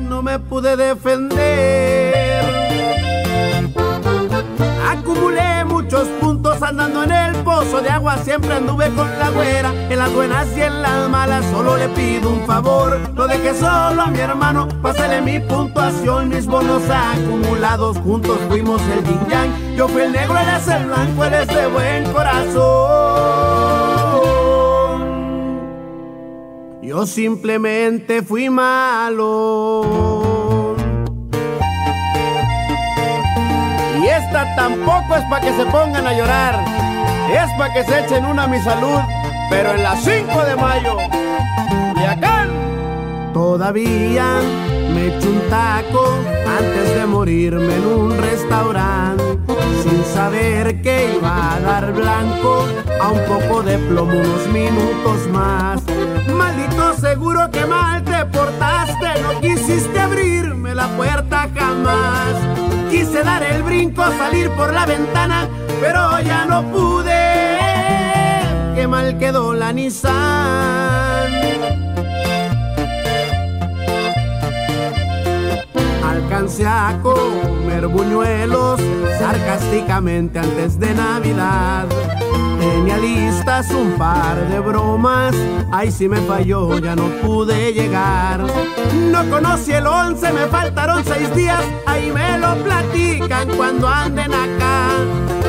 No 0.00 0.22
me 0.22 0.38
pude 0.38 0.76
defender. 0.76 2.37
Acumulé 4.88 5.64
muchos 5.66 6.08
puntos 6.18 6.62
andando 6.62 7.04
en 7.04 7.12
el 7.12 7.36
pozo 7.44 7.82
de 7.82 7.90
agua, 7.90 8.16
siempre 8.24 8.54
anduve 8.54 8.88
con 8.94 9.06
la 9.18 9.28
güera, 9.28 9.70
en 9.90 9.98
las 9.98 10.10
buenas 10.14 10.46
y 10.56 10.62
en 10.62 10.80
las 10.80 11.10
malas, 11.10 11.44
solo 11.50 11.76
le 11.76 11.90
pido 11.90 12.30
un 12.30 12.46
favor, 12.46 12.98
no 13.14 13.26
deje 13.26 13.52
solo 13.52 14.00
a 14.00 14.06
mi 14.06 14.18
hermano, 14.18 14.66
pásale 14.80 15.20
mi 15.20 15.40
puntuación, 15.40 16.30
mis 16.30 16.46
bonos 16.46 16.84
acumulados, 16.88 17.98
juntos 17.98 18.38
fuimos 18.48 18.80
el 18.82 19.04
yin 19.04 19.20
yang, 19.28 19.76
yo 19.76 19.88
fui 19.88 20.00
el 20.00 20.12
negro, 20.12 20.38
él 20.38 20.48
es 20.56 20.68
el 20.68 20.86
blanco, 20.86 21.24
él 21.24 21.34
es 21.34 21.48
de 21.48 21.66
buen 21.66 22.10
corazón. 22.10 22.56
Yo 26.80 27.04
simplemente 27.04 28.22
fui 28.22 28.48
malo. 28.48 30.47
Tampoco 34.32 35.16
es 35.16 35.24
para 35.24 35.40
que 35.40 35.52
se 35.56 35.64
pongan 35.66 36.06
a 36.06 36.12
llorar, 36.12 36.64
es 37.30 37.50
para 37.56 37.72
que 37.72 37.84
se 37.84 38.00
echen 38.00 38.24
una 38.26 38.44
a 38.44 38.46
mi 38.46 38.58
salud, 38.60 38.98
pero 39.50 39.72
en 39.72 39.82
las 39.82 40.02
5 40.02 40.44
de 40.44 40.56
mayo, 40.56 40.96
Culiacán, 41.94 42.50
todavía 43.32 44.40
me 44.92 45.08
echo 45.08 45.28
un 45.28 45.40
taco 45.48 46.14
antes 46.58 46.94
de 46.94 47.06
morirme 47.06 47.74
en 47.74 47.86
un 47.86 48.18
restaurante, 48.18 49.24
sin 49.82 50.04
saber 50.04 50.82
que 50.82 51.14
iba 51.16 51.54
a 51.54 51.60
dar 51.60 51.92
blanco 51.92 52.66
a 53.00 53.08
un 53.08 53.20
poco 53.24 53.62
de 53.62 53.78
plomo 53.78 54.12
unos 54.12 54.46
minutos 54.48 55.28
más. 55.32 55.82
Seguro 57.00 57.48
que 57.52 57.64
mal 57.64 58.02
te 58.02 58.24
portaste, 58.26 59.22
no 59.22 59.40
quisiste 59.40 60.00
abrirme 60.00 60.74
la 60.74 60.88
puerta 60.96 61.48
jamás. 61.54 62.34
Quise 62.90 63.22
dar 63.22 63.40
el 63.44 63.62
brinco, 63.62 64.02
salir 64.18 64.50
por 64.50 64.72
la 64.72 64.84
ventana, 64.84 65.48
pero 65.80 66.20
ya 66.20 66.44
no 66.46 66.64
pude. 66.72 67.58
Qué 68.74 68.88
mal 68.88 69.16
quedó 69.16 69.54
la 69.54 69.72
Nissan. 69.72 70.12
Alcancé 76.04 76.66
a 76.66 76.98
comer 77.00 77.86
buñuelos 77.86 78.80
sarcásticamente 79.20 80.40
antes 80.40 80.80
de 80.80 80.94
Navidad. 80.94 81.86
Tenía 82.58 82.98
listas 82.98 83.70
un 83.70 83.92
par 83.92 84.36
de 84.48 84.60
bromas, 84.60 85.34
ahí 85.70 85.90
sí 85.90 86.08
me 86.08 86.20
falló, 86.22 86.78
ya 86.78 86.96
no 86.96 87.08
pude 87.22 87.72
llegar. 87.72 88.44
No 88.94 89.28
conocí 89.30 89.72
el 89.72 89.86
11, 89.86 90.32
me 90.32 90.46
faltaron 90.46 91.04
seis 91.04 91.34
días, 91.34 91.62
ahí 91.86 92.10
me 92.10 92.38
lo 92.38 92.56
platican 92.56 93.48
cuando 93.56 93.88
anden 93.88 94.32
acá. 94.32 94.88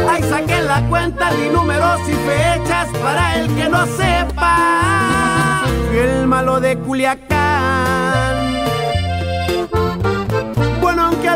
Ahí 0.09 0.23
saqué 0.23 0.61
la 0.61 0.81
cuenta 0.89 1.31
de 1.33 1.49
números 1.49 1.99
y 2.07 2.13
fechas 2.13 2.87
para 3.01 3.39
el 3.39 3.55
que 3.55 3.69
no 3.69 3.85
sepa. 3.85 5.63
El 5.93 6.27
malo 6.27 6.59
de 6.59 6.77
Culiacán. 6.77 7.38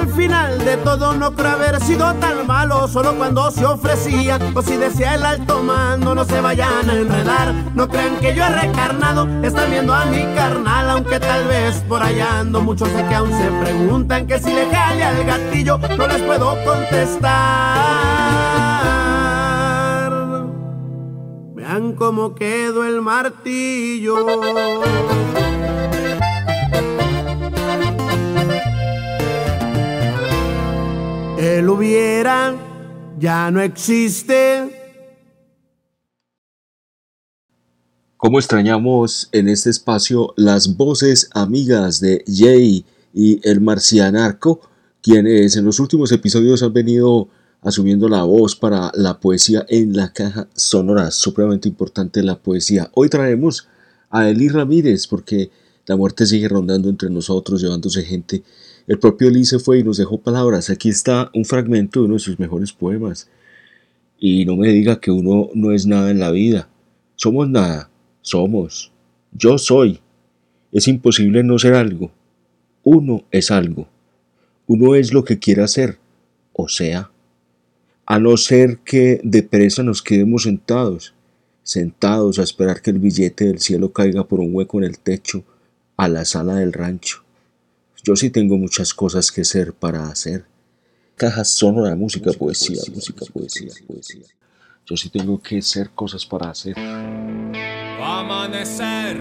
Al 0.04 0.12
final 0.12 0.66
de 0.66 0.76
todo 0.76 1.14
no 1.14 1.34
creo 1.34 1.52
haber 1.52 1.80
sido 1.80 2.14
tan 2.16 2.46
malo, 2.46 2.90
solo 2.90 3.16
cuando 3.16 3.50
se 3.52 3.66
ofrecía, 3.66 4.38
o 4.54 4.62
si 4.62 4.76
decía 4.76 5.16
el 5.16 5.24
alto 5.24 5.64
mando, 5.64 6.14
no 6.14 6.26
se 6.26 6.42
vayan 6.42 6.90
a 6.90 6.94
enredar, 6.94 7.54
no 7.74 7.88
crean 7.88 8.18
que 8.18 8.36
yo 8.36 8.44
he 8.44 8.50
recarnado, 8.50 9.26
están 9.42 9.72
viendo 9.72 9.94
a 9.94 10.04
mi 10.04 10.22
carnal, 10.36 10.90
aunque 10.90 11.22
tal 11.22 11.48
vez 11.48 11.82
por 11.88 12.04
allá 12.04 12.40
ando, 12.40 12.60
muchos 12.60 12.90
sé 12.90 13.06
que 13.08 13.16
aún 13.16 13.32
se 13.32 13.50
preguntan 13.64 14.28
que 14.28 14.40
si 14.40 14.52
le 14.52 14.70
jale 14.70 15.06
al 15.06 15.24
gatillo, 15.24 15.78
no 15.78 16.08
les 16.08 16.22
puedo 16.22 16.58
contestar. 16.66 17.78
Vean 21.56 21.94
cómo 21.94 22.36
quedó 22.36 22.84
el 22.84 23.02
martillo. 23.02 24.18
Él 31.44 31.68
hubiera, 31.68 32.56
ya 33.20 33.52
no 33.52 33.60
existe. 33.60 34.64
¿Cómo 38.16 38.40
extrañamos 38.40 39.28
en 39.34 39.50
este 39.50 39.70
espacio 39.70 40.34
las 40.38 40.78
voces 40.78 41.30
amigas 41.34 42.00
de 42.00 42.24
Jay 42.34 42.86
y 43.14 43.46
el 43.46 43.60
marcianarco, 43.60 44.62
quienes 45.02 45.58
en 45.58 45.66
los 45.66 45.82
últimos 45.82 46.14
episodios 46.14 46.64
han 46.64 46.72
venido 46.72 47.28
asumiendo 47.62 48.08
la 48.08 48.24
voz 48.24 48.56
para 48.56 48.90
la 48.96 49.20
poesía 49.20 49.66
en 49.68 49.98
la 49.98 50.14
caja 50.14 50.48
sonora, 50.56 51.12
supremamente 51.12 51.68
importante 51.68 52.24
la 52.24 52.40
poesía. 52.40 52.90
Hoy 52.94 53.10
traemos 53.10 53.68
a 54.10 54.30
Eli 54.30 54.48
Ramírez 54.48 55.08
porque 55.08 55.52
la 55.88 55.98
muerte 55.98 56.26
sigue 56.26 56.48
rondando 56.48 56.88
entre 56.88 57.10
nosotros, 57.10 57.62
llevándose 57.62 58.04
gente. 58.04 58.44
El 58.86 59.00
propio 59.00 59.30
Eli 59.30 59.46
se 59.46 59.60
fue 59.60 59.80
y 59.80 59.84
nos 59.84 59.98
dejó 59.98 60.20
palabras. 60.20 60.70
Aquí 60.70 60.90
está 60.90 61.32
un 61.34 61.46
fragmento 61.46 62.00
de 62.00 62.06
uno 62.06 62.16
de 62.16 62.20
sus 62.20 62.40
mejores 62.40 62.74
poemas. 62.74 63.30
Y 64.20 64.46
no 64.46 64.56
me 64.58 64.70
diga 64.70 65.00
que 65.00 65.12
uno 65.12 65.50
no 65.54 65.72
es 65.72 65.86
nada 65.86 66.12
en 66.12 66.20
la 66.20 66.32
vida. 66.32 66.68
Somos 67.16 67.50
nada. 67.50 67.90
Somos. 68.22 68.92
Yo 69.32 69.58
soy. 69.58 70.00
Es 70.72 70.88
imposible 70.88 71.44
no 71.44 71.60
ser 71.60 71.76
algo. 71.76 72.12
Uno 72.84 73.24
es 73.32 73.52
algo. 73.52 73.88
Uno 74.68 74.96
es 74.96 75.14
lo 75.14 75.24
que 75.24 75.40
quiera 75.40 75.68
ser. 75.68 75.98
O 76.52 76.68
sea, 76.68 77.10
a 78.06 78.20
no 78.20 78.36
ser 78.36 78.80
que 78.80 79.22
de 79.24 79.44
presa 79.44 79.82
nos 79.82 80.02
quedemos 80.02 80.44
sentados, 80.44 81.14
sentados 81.64 82.38
a 82.38 82.44
esperar 82.44 82.82
que 82.82 82.92
el 82.92 83.00
billete 83.00 83.46
del 83.46 83.60
cielo 83.60 83.94
caiga 83.94 84.28
por 84.28 84.42
un 84.42 84.54
hueco 84.54 84.78
en 84.80 84.84
el 84.84 85.00
techo 85.00 85.44
a 85.96 86.10
la 86.10 86.26
sala 86.26 86.56
del 86.56 86.74
rancho. 86.74 87.23
Yo 88.06 88.18
sí 88.18 88.30
tengo 88.30 88.58
muchas 88.58 88.94
cosas 88.94 89.32
que 89.32 89.46
ser 89.46 89.72
para 89.72 90.08
hacer. 90.10 90.44
Cajas 91.16 91.52
sonora, 91.52 91.96
música, 91.96 92.32
poesía, 92.34 92.82
música, 92.94 93.26
poesía, 93.32 93.72
poesía. 93.88 94.26
Yo 94.86 94.98
sí 94.98 95.10
tengo 95.10 95.42
que 95.42 95.62
ser 95.62 95.92
cosas 95.92 96.26
para 96.26 96.50
hacer. 96.50 96.76
Amanecer 98.02 99.18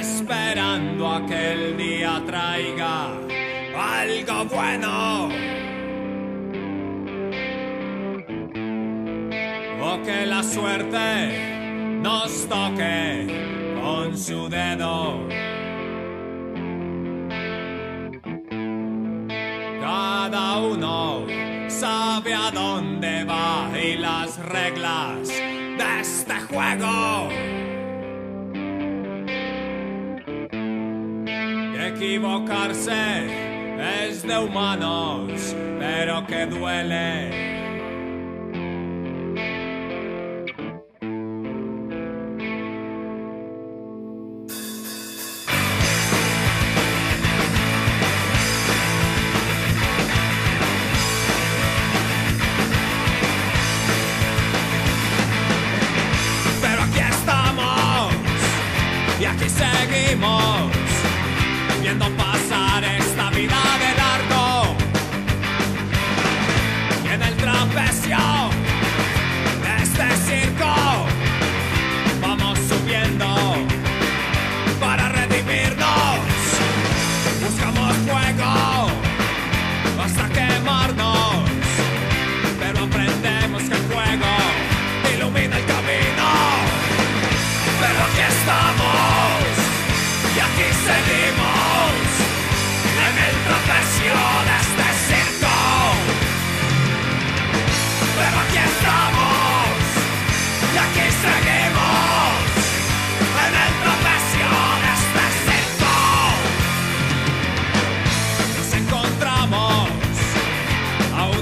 esperando 0.00 1.08
a 1.08 1.24
que 1.24 1.52
el 1.52 1.76
día 1.76 2.20
traiga 2.26 3.12
algo 3.76 4.44
bueno. 4.46 5.28
O 9.80 10.02
que 10.02 10.26
la 10.26 10.42
suerte 10.42 12.00
nos 12.02 12.48
toque 12.48 13.78
con 13.80 14.18
su 14.18 14.48
dedo. 14.48 15.47
Cada 20.38 20.58
uno 20.58 21.26
sabe 21.68 22.32
a 22.32 22.52
dónde 22.52 23.24
va 23.24 23.68
y 23.76 23.96
las 23.96 24.38
reglas 24.38 25.26
de 25.26 26.00
este 26.00 26.34
juego. 26.42 27.28
Equivocarse 31.88 33.26
es 34.06 34.22
de 34.22 34.38
humanos, 34.38 35.56
pero 35.80 36.24
que 36.28 36.46
duele. 36.46 37.57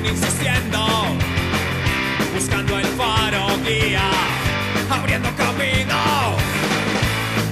Insistiendo, 0.08 0.86
buscando 2.34 2.78
el 2.78 2.86
faro 2.86 3.46
guía, 3.64 4.08
abriendo 4.90 5.28
camino 5.36 5.96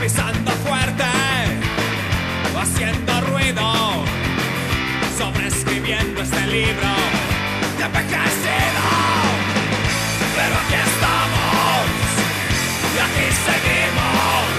pisando 0.05 0.51
fuerte, 0.67 1.05
haciendo 2.61 3.21
ruido, 3.23 4.05
sobreescribiendo 5.17 6.21
este 6.21 6.47
libro 6.47 6.91
de 7.79 7.85
envejecido. 7.85 8.85
Pero 10.37 10.55
aquí 10.63 10.75
estamos 10.91 11.85
y 12.95 12.99
aquí 13.07 13.27
seguimos 13.47 14.54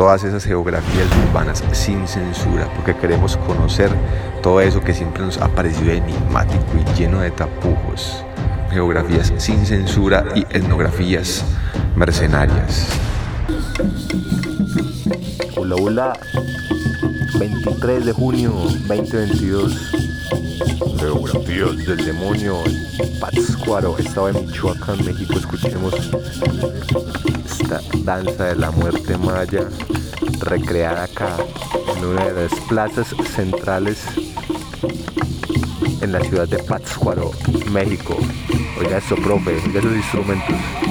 todas 0.00 0.24
esas 0.24 0.42
geografías 0.46 1.06
urbanas 1.28 1.62
sin 1.72 2.08
censura, 2.08 2.66
porque 2.74 2.96
queremos 2.96 3.36
conocer 3.36 3.90
todo 4.42 4.62
eso 4.62 4.80
que 4.80 4.94
siempre 4.94 5.22
nos 5.22 5.36
ha 5.36 5.48
parecido 5.48 5.92
enigmático 5.92 6.64
y 6.74 6.98
lleno 6.98 7.20
de 7.20 7.30
tapujos. 7.30 8.24
Geografías 8.70 9.30
sin 9.36 9.66
censura 9.66 10.24
y 10.34 10.40
etnografías 10.56 11.44
mercenarias. 11.96 12.88
Hola, 15.54 15.76
hola. 15.76 16.12
23 17.38 18.06
de 18.06 18.12
junio 18.12 18.52
2022. 18.88 19.92
Geografías 20.98 21.76
del 21.76 22.06
demonio 22.06 22.56
Pátzcuaro, 23.20 23.98
estado 23.98 24.28
de 24.28 24.40
Michoacán, 24.40 25.04
México. 25.04 25.34
Escuchemos 25.34 25.92
danza 28.04 28.46
de 28.46 28.56
la 28.56 28.70
muerte 28.70 29.16
maya 29.18 29.68
recreada 30.40 31.04
acá 31.04 31.36
en 31.96 32.04
una 32.04 32.24
de 32.26 32.48
las 32.48 32.60
plazas 32.62 33.14
centrales 33.34 33.98
en 36.00 36.12
la 36.12 36.20
ciudad 36.20 36.48
de 36.48 36.58
Pátzcuaro, 36.58 37.30
México. 37.70 38.16
Oiga 38.78 38.98
eso, 38.98 39.16
profe, 39.16 39.50
oiga 39.66 39.80
esos 39.80 39.96
instrumentos. 39.96 40.89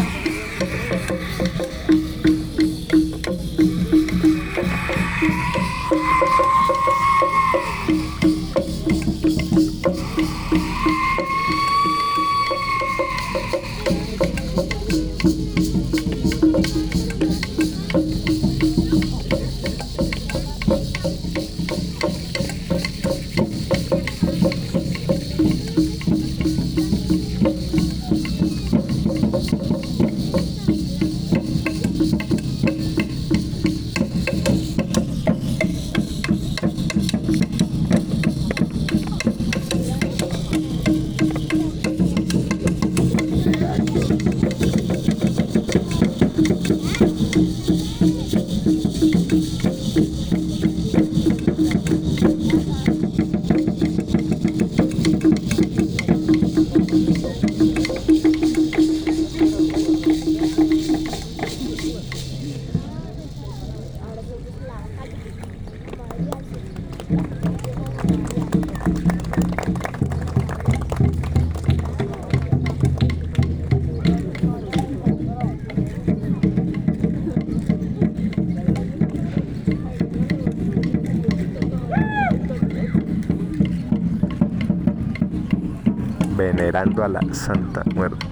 A 86.79 87.07
la 87.09 87.19
Santa 87.33 87.83
Muerte. 87.93 88.28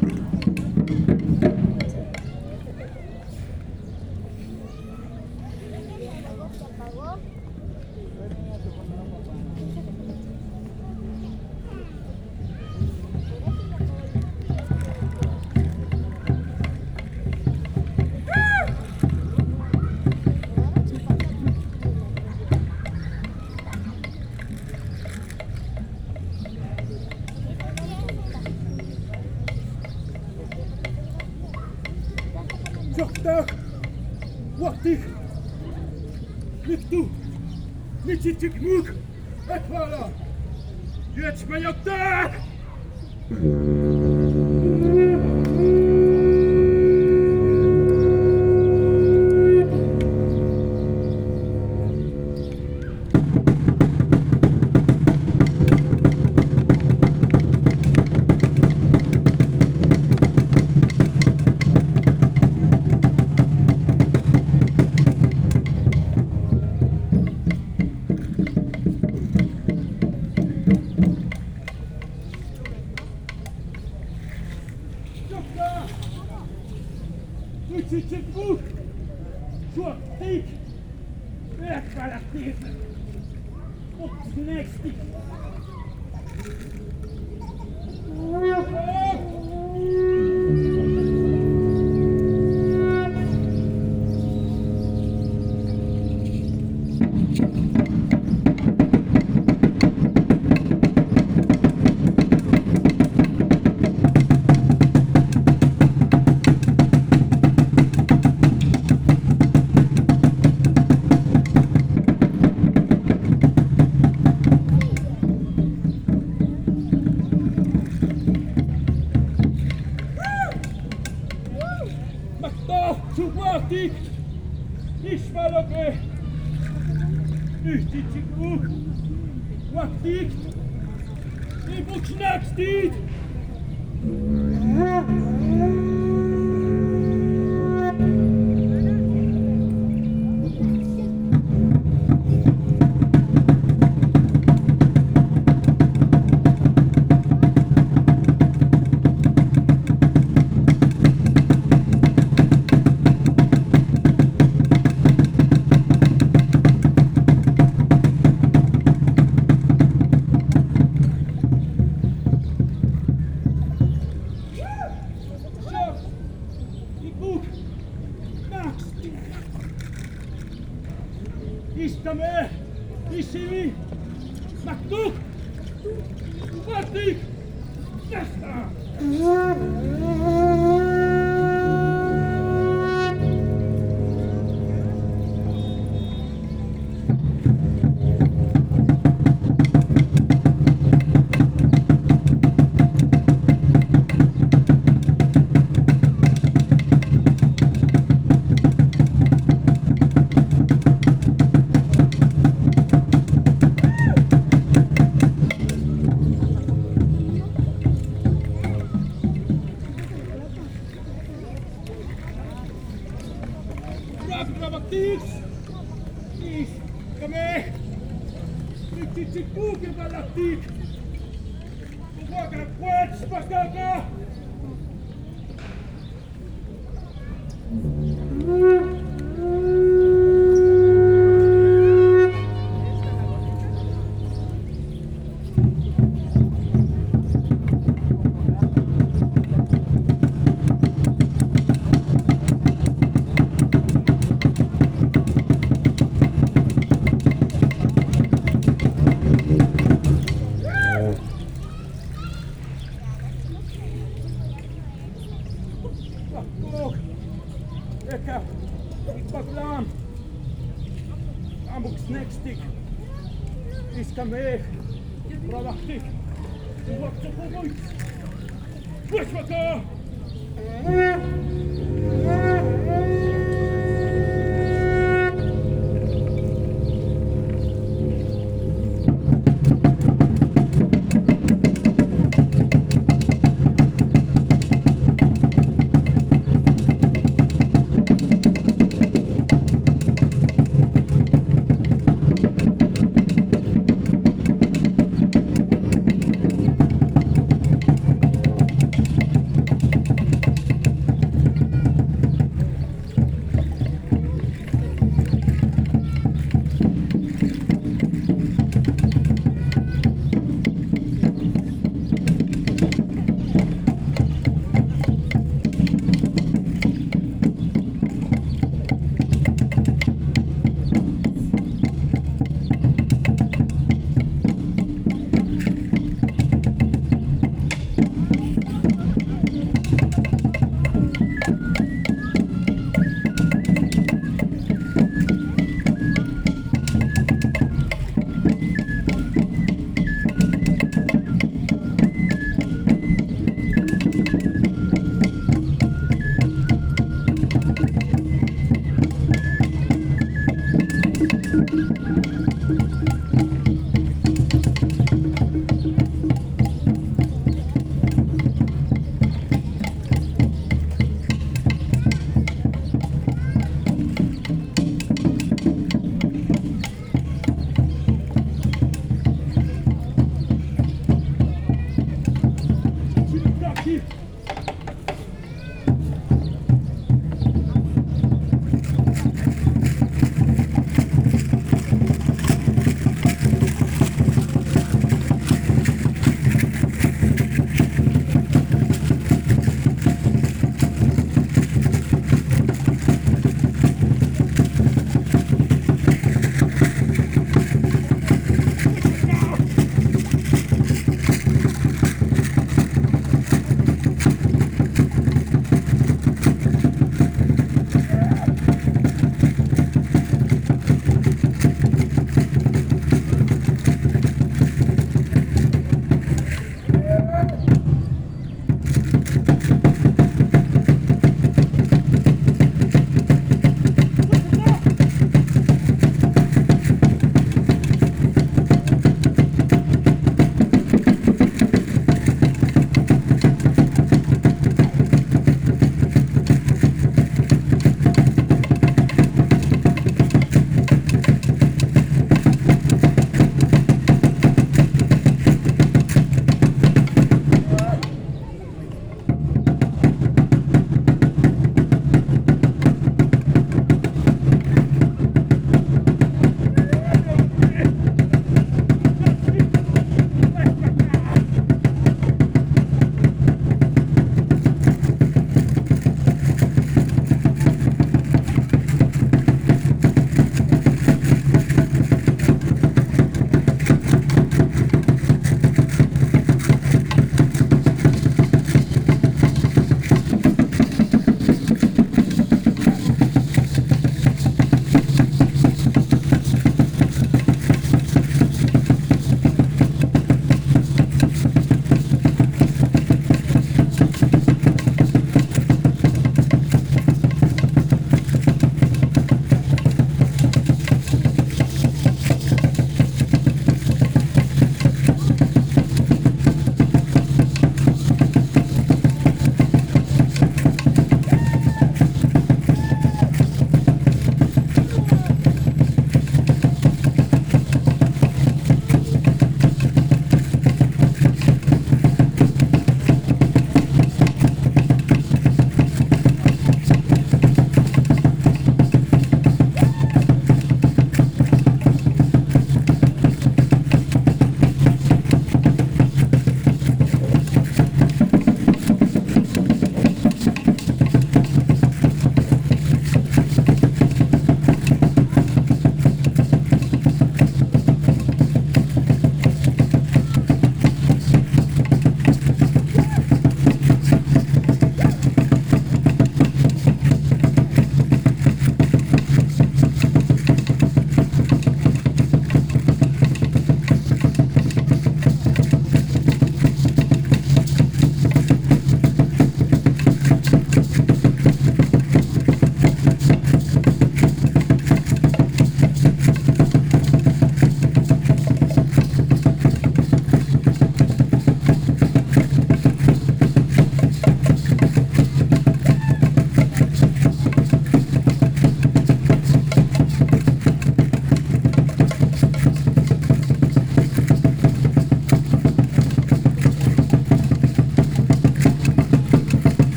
se 219.38 219.44
cumpre 219.54 219.92
da 219.92 220.24
tica. 220.34 220.77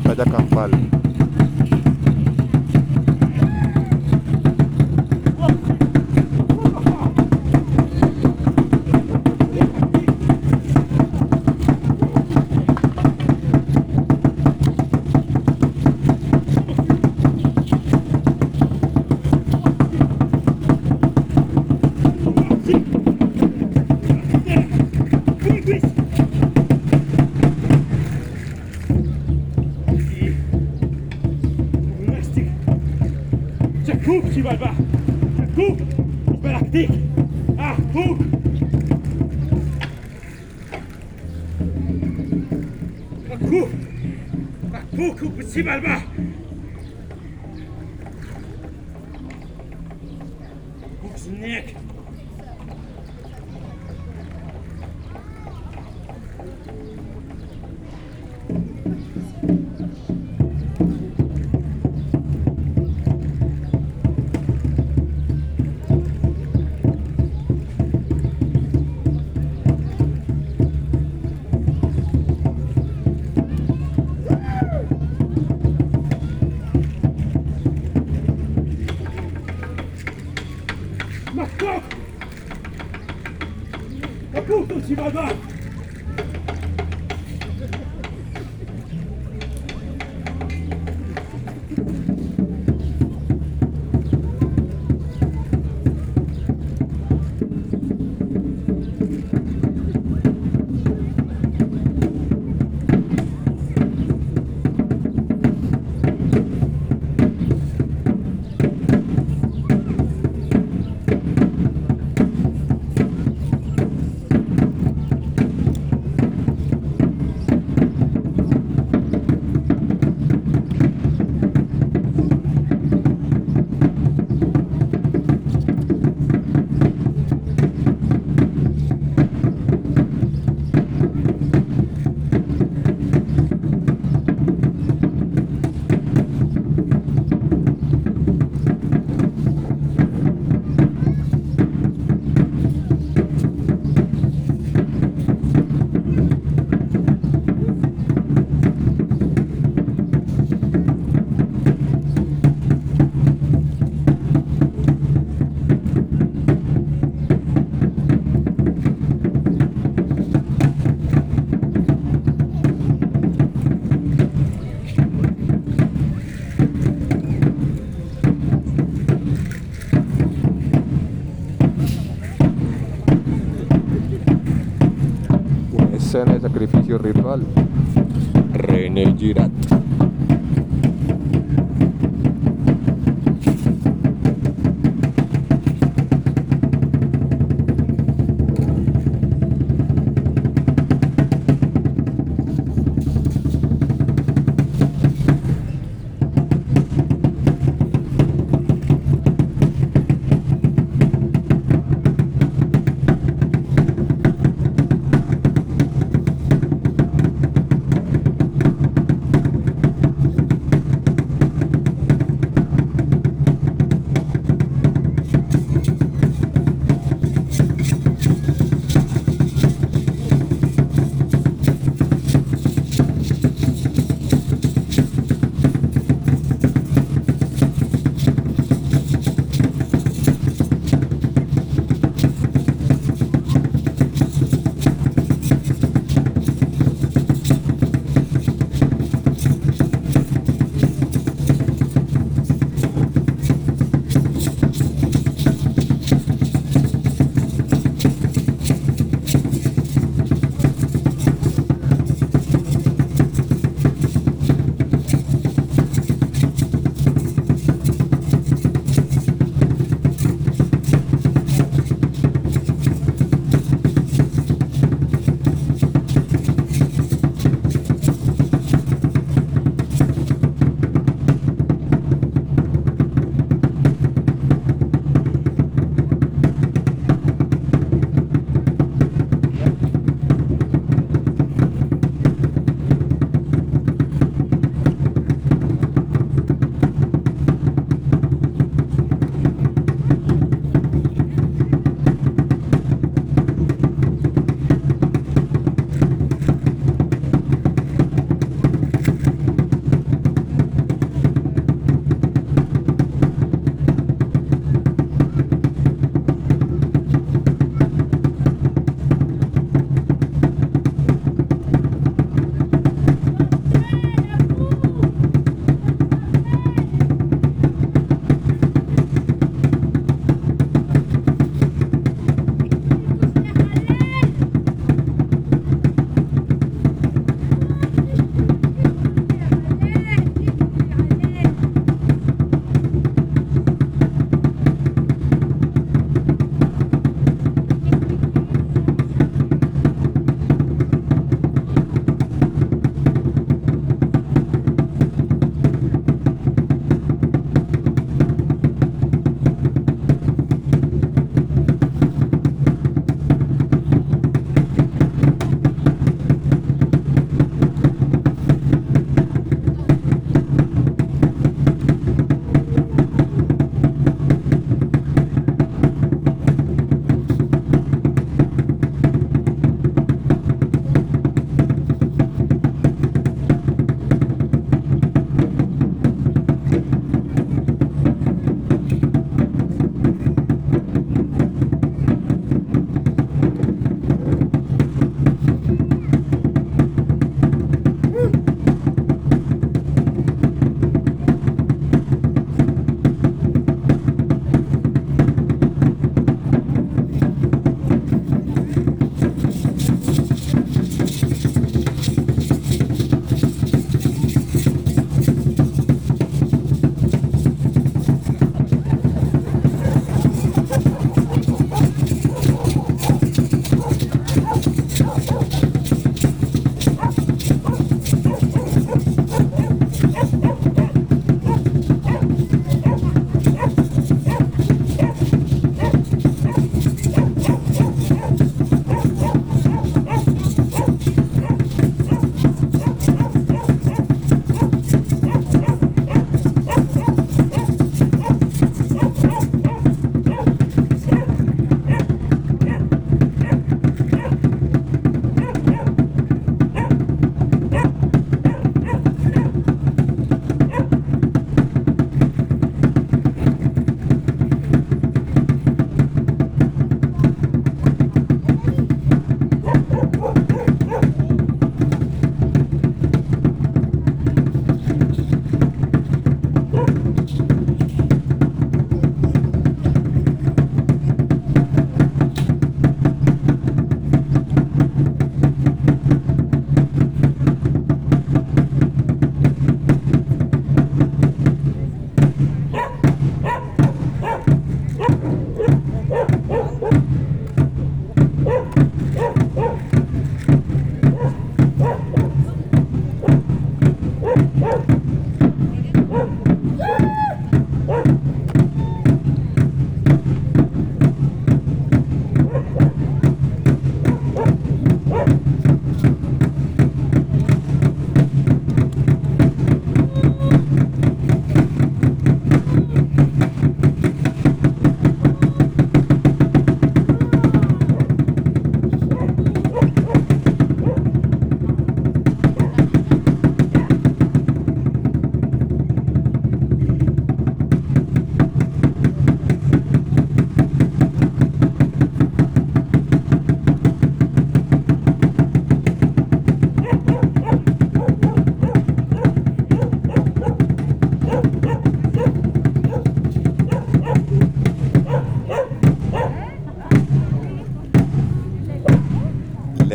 D'accord. 0.00 0.47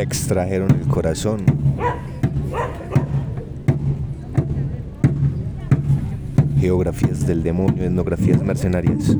Extrajeron 0.04 0.70
el 0.70 0.86
corazón. 0.86 1.44
Geografías 6.60 7.26
del 7.26 7.42
demonio, 7.42 7.84
etnografías 7.84 8.42
mercenarias. 8.42 9.16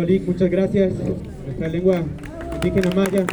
Muchas 0.00 0.50
gracias. 0.50 0.94
Nuestra 1.44 1.68
lengua 1.68 2.02
indígena 2.54 2.90
maya. 2.96 3.26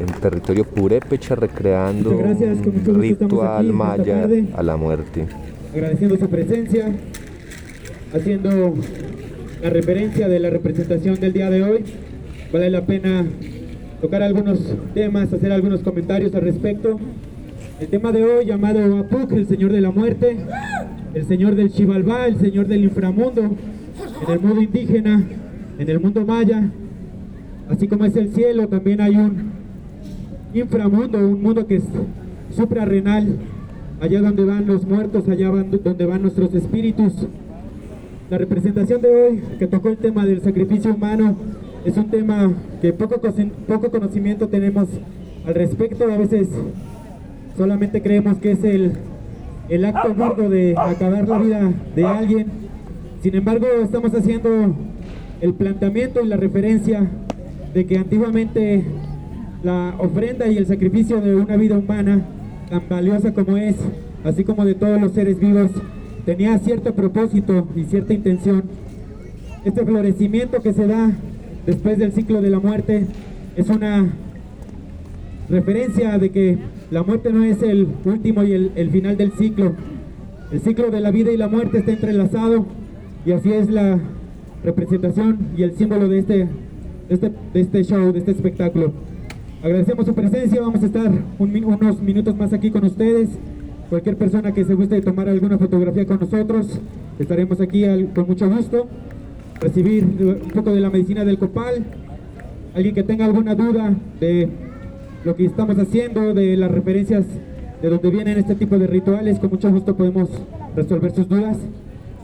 En 0.00 0.20
territorio 0.22 0.64
purépecha 0.64 1.34
recreando 1.34 2.16
gracias, 2.16 2.58
un 2.66 3.00
ritual 3.00 3.72
maya 3.74 4.22
tarde. 4.22 4.46
a 4.56 4.62
la 4.62 4.76
muerte. 4.78 5.26
agradeciendo 5.74 6.16
su 6.16 6.28
presencia, 6.30 6.90
haciendo 8.14 8.76
la 9.62 9.68
referencia 9.68 10.26
de 10.28 10.40
la 10.40 10.48
representación 10.48 11.16
del 11.16 11.34
día 11.34 11.50
de 11.50 11.62
hoy. 11.62 11.84
Vale 12.50 12.70
la 12.70 12.86
pena 12.86 13.26
tocar 14.00 14.22
algunos 14.22 14.58
temas, 14.94 15.30
hacer 15.30 15.52
algunos 15.52 15.82
comentarios 15.82 16.34
al 16.34 16.40
respecto. 16.40 16.98
El 17.80 17.88
tema 17.88 18.10
de 18.12 18.24
hoy 18.24 18.44
llamado 18.44 18.98
Apuk, 18.98 19.32
el 19.32 19.46
Señor 19.46 19.72
de 19.72 19.80
la 19.80 19.90
Muerte, 19.90 20.36
el 21.14 21.24
Señor 21.26 21.54
del 21.54 21.70
Xibalbá, 21.70 22.26
el 22.26 22.36
Señor 22.38 22.66
del 22.66 22.84
inframundo, 22.84 23.42
en 24.26 24.32
el 24.32 24.40
mundo 24.40 24.62
indígena, 24.62 25.22
en 25.78 25.88
el 25.88 26.00
mundo 26.00 26.24
maya, 26.26 26.70
así 27.68 27.86
como 27.86 28.04
es 28.04 28.16
el 28.16 28.30
cielo, 28.34 28.66
también 28.68 29.00
hay 29.00 29.16
un 29.16 29.52
inframundo, 30.54 31.18
un 31.18 31.40
mundo 31.42 31.66
que 31.66 31.76
es 31.76 31.84
suprarrenal, 32.56 33.36
allá 34.00 34.20
donde 34.22 34.44
van 34.44 34.66
los 34.66 34.84
muertos, 34.86 35.28
allá 35.28 35.50
van- 35.50 35.70
donde 35.70 36.06
van 36.06 36.22
nuestros 36.22 36.52
espíritus. 36.54 37.12
La 38.30 38.38
representación 38.38 39.00
de 39.00 39.08
hoy, 39.08 39.42
que 39.58 39.66
tocó 39.68 39.88
el 39.88 39.96
tema 39.98 40.26
del 40.26 40.40
sacrificio 40.42 40.94
humano, 40.94 41.36
es 41.84 41.96
un 41.96 42.10
tema 42.10 42.52
que 42.82 42.92
poco, 42.92 43.20
poco 43.66 43.90
conocimiento 43.90 44.48
tenemos 44.48 44.88
al 45.46 45.54
respecto. 45.54 46.04
A 46.12 46.18
veces 46.18 46.48
solamente 47.58 48.00
creemos 48.00 48.38
que 48.38 48.52
es 48.52 48.64
el, 48.64 48.92
el 49.68 49.84
acto 49.84 50.14
burdo 50.14 50.48
de 50.48 50.74
acabar 50.78 51.28
la 51.28 51.38
vida 51.38 51.72
de 51.94 52.06
alguien. 52.06 52.46
Sin 53.20 53.34
embargo, 53.34 53.66
estamos 53.82 54.14
haciendo 54.14 54.48
el 55.40 55.54
planteamiento 55.54 56.22
y 56.22 56.28
la 56.28 56.36
referencia 56.36 57.06
de 57.74 57.84
que 57.84 57.98
antiguamente 57.98 58.84
la 59.64 59.94
ofrenda 59.98 60.46
y 60.46 60.56
el 60.56 60.66
sacrificio 60.66 61.20
de 61.20 61.34
una 61.34 61.56
vida 61.56 61.76
humana, 61.76 62.22
tan 62.70 62.82
valiosa 62.88 63.34
como 63.34 63.56
es, 63.56 63.74
así 64.24 64.44
como 64.44 64.64
de 64.64 64.74
todos 64.74 65.00
los 65.00 65.12
seres 65.12 65.40
vivos, 65.40 65.72
tenía 66.24 66.56
cierto 66.58 66.94
propósito 66.94 67.66
y 67.74 67.84
cierta 67.84 68.14
intención. 68.14 68.62
Este 69.64 69.84
florecimiento 69.84 70.62
que 70.62 70.72
se 70.72 70.86
da 70.86 71.10
después 71.66 71.98
del 71.98 72.12
ciclo 72.12 72.40
de 72.40 72.50
la 72.50 72.60
muerte 72.60 73.06
es 73.56 73.68
una 73.68 74.06
referencia 75.50 76.18
de 76.18 76.30
que 76.30 76.58
la 76.90 77.02
muerte 77.02 77.32
no 77.32 77.44
es 77.44 77.62
el 77.62 77.88
último 78.04 78.42
y 78.44 78.52
el, 78.52 78.72
el 78.74 78.90
final 78.90 79.16
del 79.16 79.32
ciclo. 79.32 79.72
El 80.50 80.60
ciclo 80.60 80.90
de 80.90 81.00
la 81.00 81.10
vida 81.10 81.30
y 81.30 81.36
la 81.36 81.48
muerte 81.48 81.78
está 81.78 81.92
entrelazado 81.92 82.66
y 83.26 83.32
así 83.32 83.52
es 83.52 83.68
la 83.70 83.98
representación 84.64 85.38
y 85.56 85.62
el 85.62 85.72
símbolo 85.76 86.08
de 86.08 86.18
este 86.18 86.48
este, 87.08 87.30
de 87.54 87.60
este 87.60 87.84
show, 87.84 88.12
de 88.12 88.18
este 88.18 88.32
espectáculo. 88.32 88.92
Agradecemos 89.62 90.06
su 90.06 90.14
presencia, 90.14 90.60
vamos 90.60 90.82
a 90.82 90.86
estar 90.86 91.10
un 91.38 91.64
unos 91.64 92.00
minutos 92.02 92.36
más 92.36 92.52
aquí 92.52 92.70
con 92.70 92.84
ustedes. 92.84 93.28
Cualquier 93.90 94.16
persona 94.16 94.52
que 94.52 94.64
se 94.64 94.74
guste 94.74 95.00
tomar 95.00 95.28
alguna 95.28 95.56
fotografía 95.58 96.04
con 96.06 96.20
nosotros, 96.20 96.78
estaremos 97.18 97.60
aquí 97.60 97.84
al- 97.84 98.12
con 98.14 98.26
mucho 98.26 98.48
gusto. 98.48 98.86
Recibir 99.60 100.04
un 100.04 100.50
poco 100.50 100.72
de 100.72 100.80
la 100.80 100.90
medicina 100.90 101.24
del 101.24 101.38
copal. 101.38 101.84
Alguien 102.74 102.94
que 102.94 103.02
tenga 103.02 103.24
alguna 103.24 103.54
duda 103.54 103.94
de 104.20 104.48
lo 105.24 105.36
que 105.36 105.44
estamos 105.44 105.78
haciendo, 105.78 106.34
de 106.34 106.56
las 106.56 106.70
referencias 106.70 107.24
de 107.82 107.88
donde 107.88 108.10
vienen 108.10 108.38
este 108.38 108.54
tipo 108.54 108.78
de 108.78 108.86
rituales, 108.86 109.38
con 109.38 109.50
mucho 109.50 109.70
gusto 109.70 109.96
podemos 109.96 110.28
resolver 110.74 111.12
sus 111.12 111.28
dudas. 111.28 111.56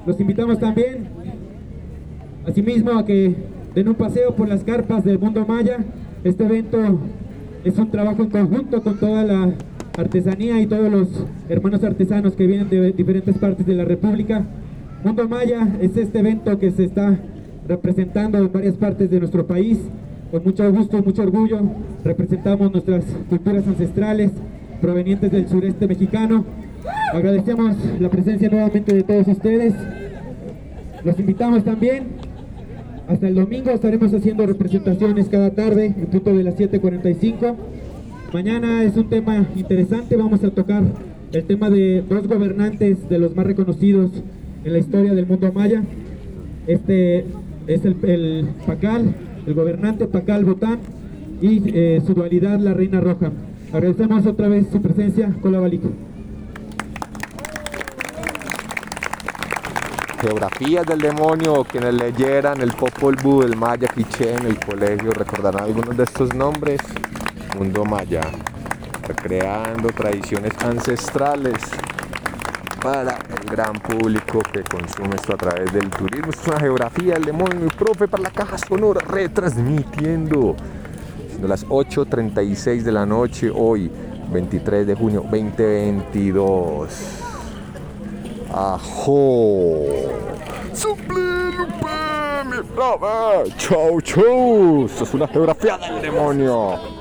Los 0.06 0.20
invitamos 0.20 0.58
también, 0.58 1.08
asimismo, 2.46 2.92
a 2.92 3.04
que 3.04 3.34
den 3.74 3.88
un 3.88 3.94
paseo 3.94 4.34
por 4.34 4.48
las 4.48 4.64
carpas 4.64 5.04
del 5.04 5.18
mundo 5.18 5.44
maya. 5.46 5.78
Este 6.24 6.44
evento 6.44 6.78
es 7.64 7.78
un 7.78 7.90
trabajo 7.90 8.22
en 8.22 8.30
conjunto 8.30 8.82
con 8.82 8.98
toda 8.98 9.24
la 9.24 9.52
artesanía 9.96 10.60
y 10.60 10.66
todos 10.66 10.90
los 10.90 11.08
hermanos 11.48 11.84
artesanos 11.84 12.34
que 12.34 12.46
vienen 12.46 12.68
de 12.68 12.92
diferentes 12.92 13.38
partes 13.38 13.64
de 13.66 13.74
la 13.74 13.84
República. 13.84 14.44
Mundo 15.04 15.28
Maya 15.28 15.68
es 15.80 15.96
este 15.96 16.20
evento 16.20 16.58
que 16.58 16.70
se 16.70 16.84
está 16.84 17.18
representando 17.68 18.38
en 18.38 18.50
varias 18.50 18.74
partes 18.74 19.10
de 19.10 19.18
nuestro 19.18 19.46
país. 19.46 19.78
Con 20.34 20.42
mucho 20.42 20.72
gusto 20.72 21.00
mucho 21.00 21.22
orgullo 21.22 21.60
representamos 22.02 22.72
nuestras 22.72 23.04
culturas 23.30 23.68
ancestrales 23.68 24.32
provenientes 24.80 25.30
del 25.30 25.48
sureste 25.48 25.86
mexicano. 25.86 26.44
Agradecemos 27.12 27.76
la 28.00 28.08
presencia 28.08 28.48
nuevamente 28.48 28.92
de 28.92 29.04
todos 29.04 29.28
ustedes. 29.28 29.74
Los 31.04 31.20
invitamos 31.20 31.62
también. 31.62 32.08
Hasta 33.06 33.28
el 33.28 33.36
domingo 33.36 33.70
estaremos 33.70 34.12
haciendo 34.12 34.44
representaciones 34.44 35.28
cada 35.28 35.50
tarde 35.50 35.94
en 35.96 36.06
punto 36.06 36.36
de 36.36 36.42
las 36.42 36.56
7.45. 36.56 37.54
Mañana 38.32 38.82
es 38.82 38.96
un 38.96 39.08
tema 39.08 39.46
interesante. 39.54 40.16
Vamos 40.16 40.42
a 40.42 40.50
tocar 40.50 40.82
el 41.30 41.44
tema 41.44 41.70
de 41.70 42.02
dos 42.08 42.26
gobernantes 42.26 43.08
de 43.08 43.18
los 43.20 43.36
más 43.36 43.46
reconocidos 43.46 44.10
en 44.64 44.72
la 44.72 44.80
historia 44.80 45.14
del 45.14 45.26
mundo 45.26 45.52
maya. 45.52 45.84
Este 46.66 47.24
es 47.68 47.84
el, 47.84 47.96
el 48.02 48.48
Pacal, 48.66 49.14
el 49.46 49.54
gobernante 49.54 50.06
Pacal 50.06 50.44
Botán 50.44 50.78
y 51.40 51.62
eh, 51.66 52.02
su 52.06 52.14
dualidad, 52.14 52.58
la 52.58 52.74
Reina 52.74 53.00
Roja. 53.00 53.30
Agradecemos 53.72 54.26
otra 54.26 54.48
vez 54.48 54.66
su 54.70 54.80
presencia, 54.80 55.34
Colabalico. 55.42 55.90
Geografías 60.20 60.86
del 60.86 61.00
demonio, 61.00 61.64
quienes 61.64 61.94
leyeran 61.94 62.60
el 62.62 62.72
Popol 62.72 63.16
Vuh, 63.22 63.42
el 63.42 63.56
Maya 63.56 63.88
Quiché 63.88 64.34
en 64.34 64.46
el 64.46 64.58
colegio 64.58 65.10
recordarán 65.10 65.64
algunos 65.64 65.96
de 65.96 66.04
estos 66.04 66.34
nombres. 66.34 66.80
Mundo 67.58 67.84
Maya, 67.84 68.22
recreando 69.06 69.88
tradiciones 69.88 70.52
ancestrales 70.64 71.58
para 72.84 73.16
el 73.16 73.50
gran 73.50 73.72
público 73.72 74.40
que 74.52 74.62
consume 74.62 75.16
esto 75.16 75.32
a 75.32 75.38
través 75.38 75.72
del 75.72 75.88
turismo. 75.88 76.30
Es 76.30 76.46
una 76.46 76.60
geografía 76.60 77.14
del 77.14 77.24
demonio, 77.24 77.58
mi 77.58 77.70
profe, 77.70 78.06
para 78.06 78.24
la 78.24 78.30
caja 78.30 78.58
sonora, 78.58 79.00
retransmitiendo. 79.08 80.54
Siendo 81.28 81.48
las 81.48 81.66
8.36 81.66 82.82
de 82.82 82.92
la 82.92 83.06
noche, 83.06 83.50
hoy, 83.50 83.90
23 84.30 84.86
de 84.86 84.94
junio 84.94 85.22
2022. 85.22 86.88
Ajo. 88.52 89.80
Suple. 90.74 91.24
Chau, 93.56 94.00
chau. 94.02 94.84
Esto 94.84 95.04
es 95.04 95.14
una 95.14 95.26
geografía 95.26 95.78
del 95.78 96.02
demonio. 96.02 96.93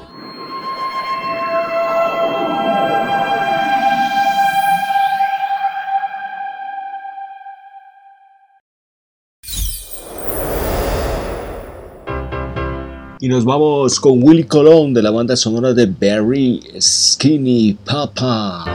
Y 13.24 13.30
nos 13.30 13.46
vamos 13.46 14.02
con 14.02 14.22
Willy 14.22 14.44
Colón 14.44 14.94
de 14.94 15.02
la 15.02 15.10
banda 15.10 15.38
sonora 15.38 15.74
de 15.74 15.86
Barry 15.86 16.60
Skinny 16.78 17.78
Papa. 17.86 18.66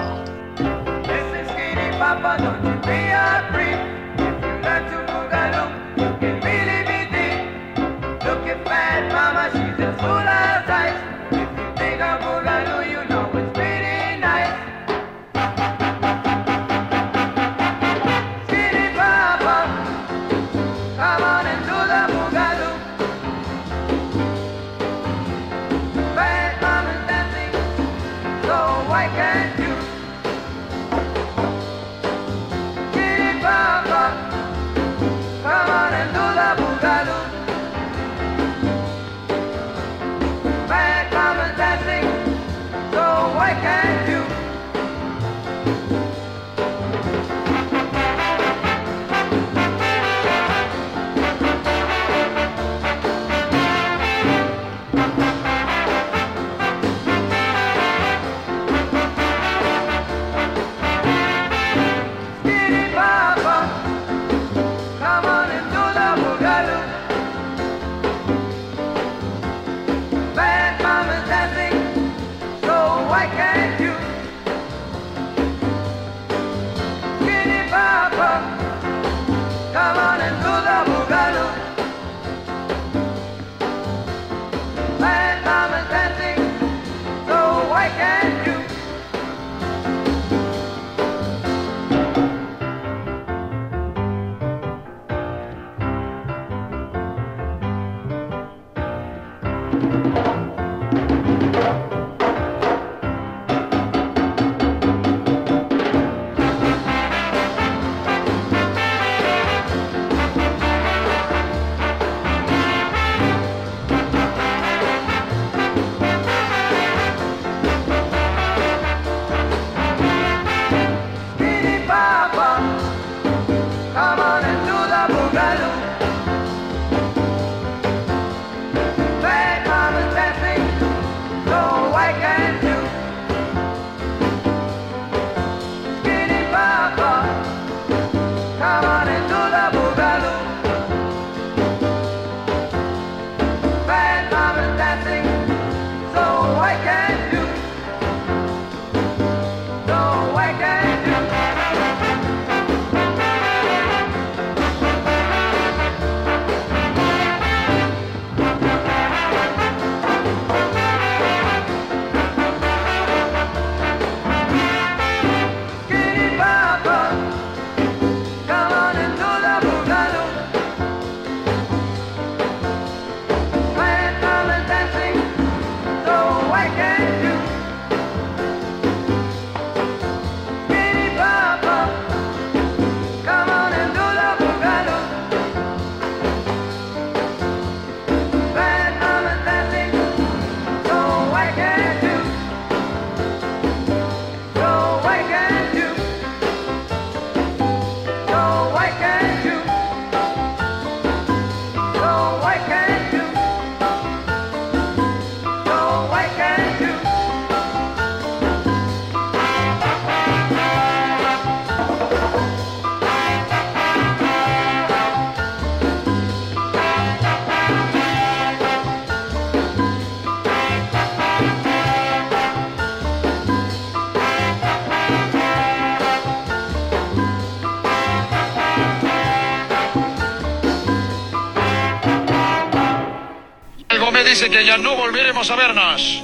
Dice 234.39 234.51
que 234.51 234.65
ya 234.65 234.79
no 234.79 234.95
volveremos 234.95 235.51
a 235.51 235.57
vernos. 235.57 236.23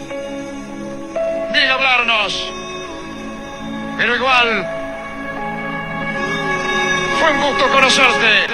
Ni 1.52 1.58
a 1.58 1.74
hablarnos. 1.74 2.48
Pero 3.98 4.14
igual. 4.14 4.68
Fue 7.18 7.30
un 7.32 7.40
gusto 7.40 7.68
conocerte. 7.72 8.53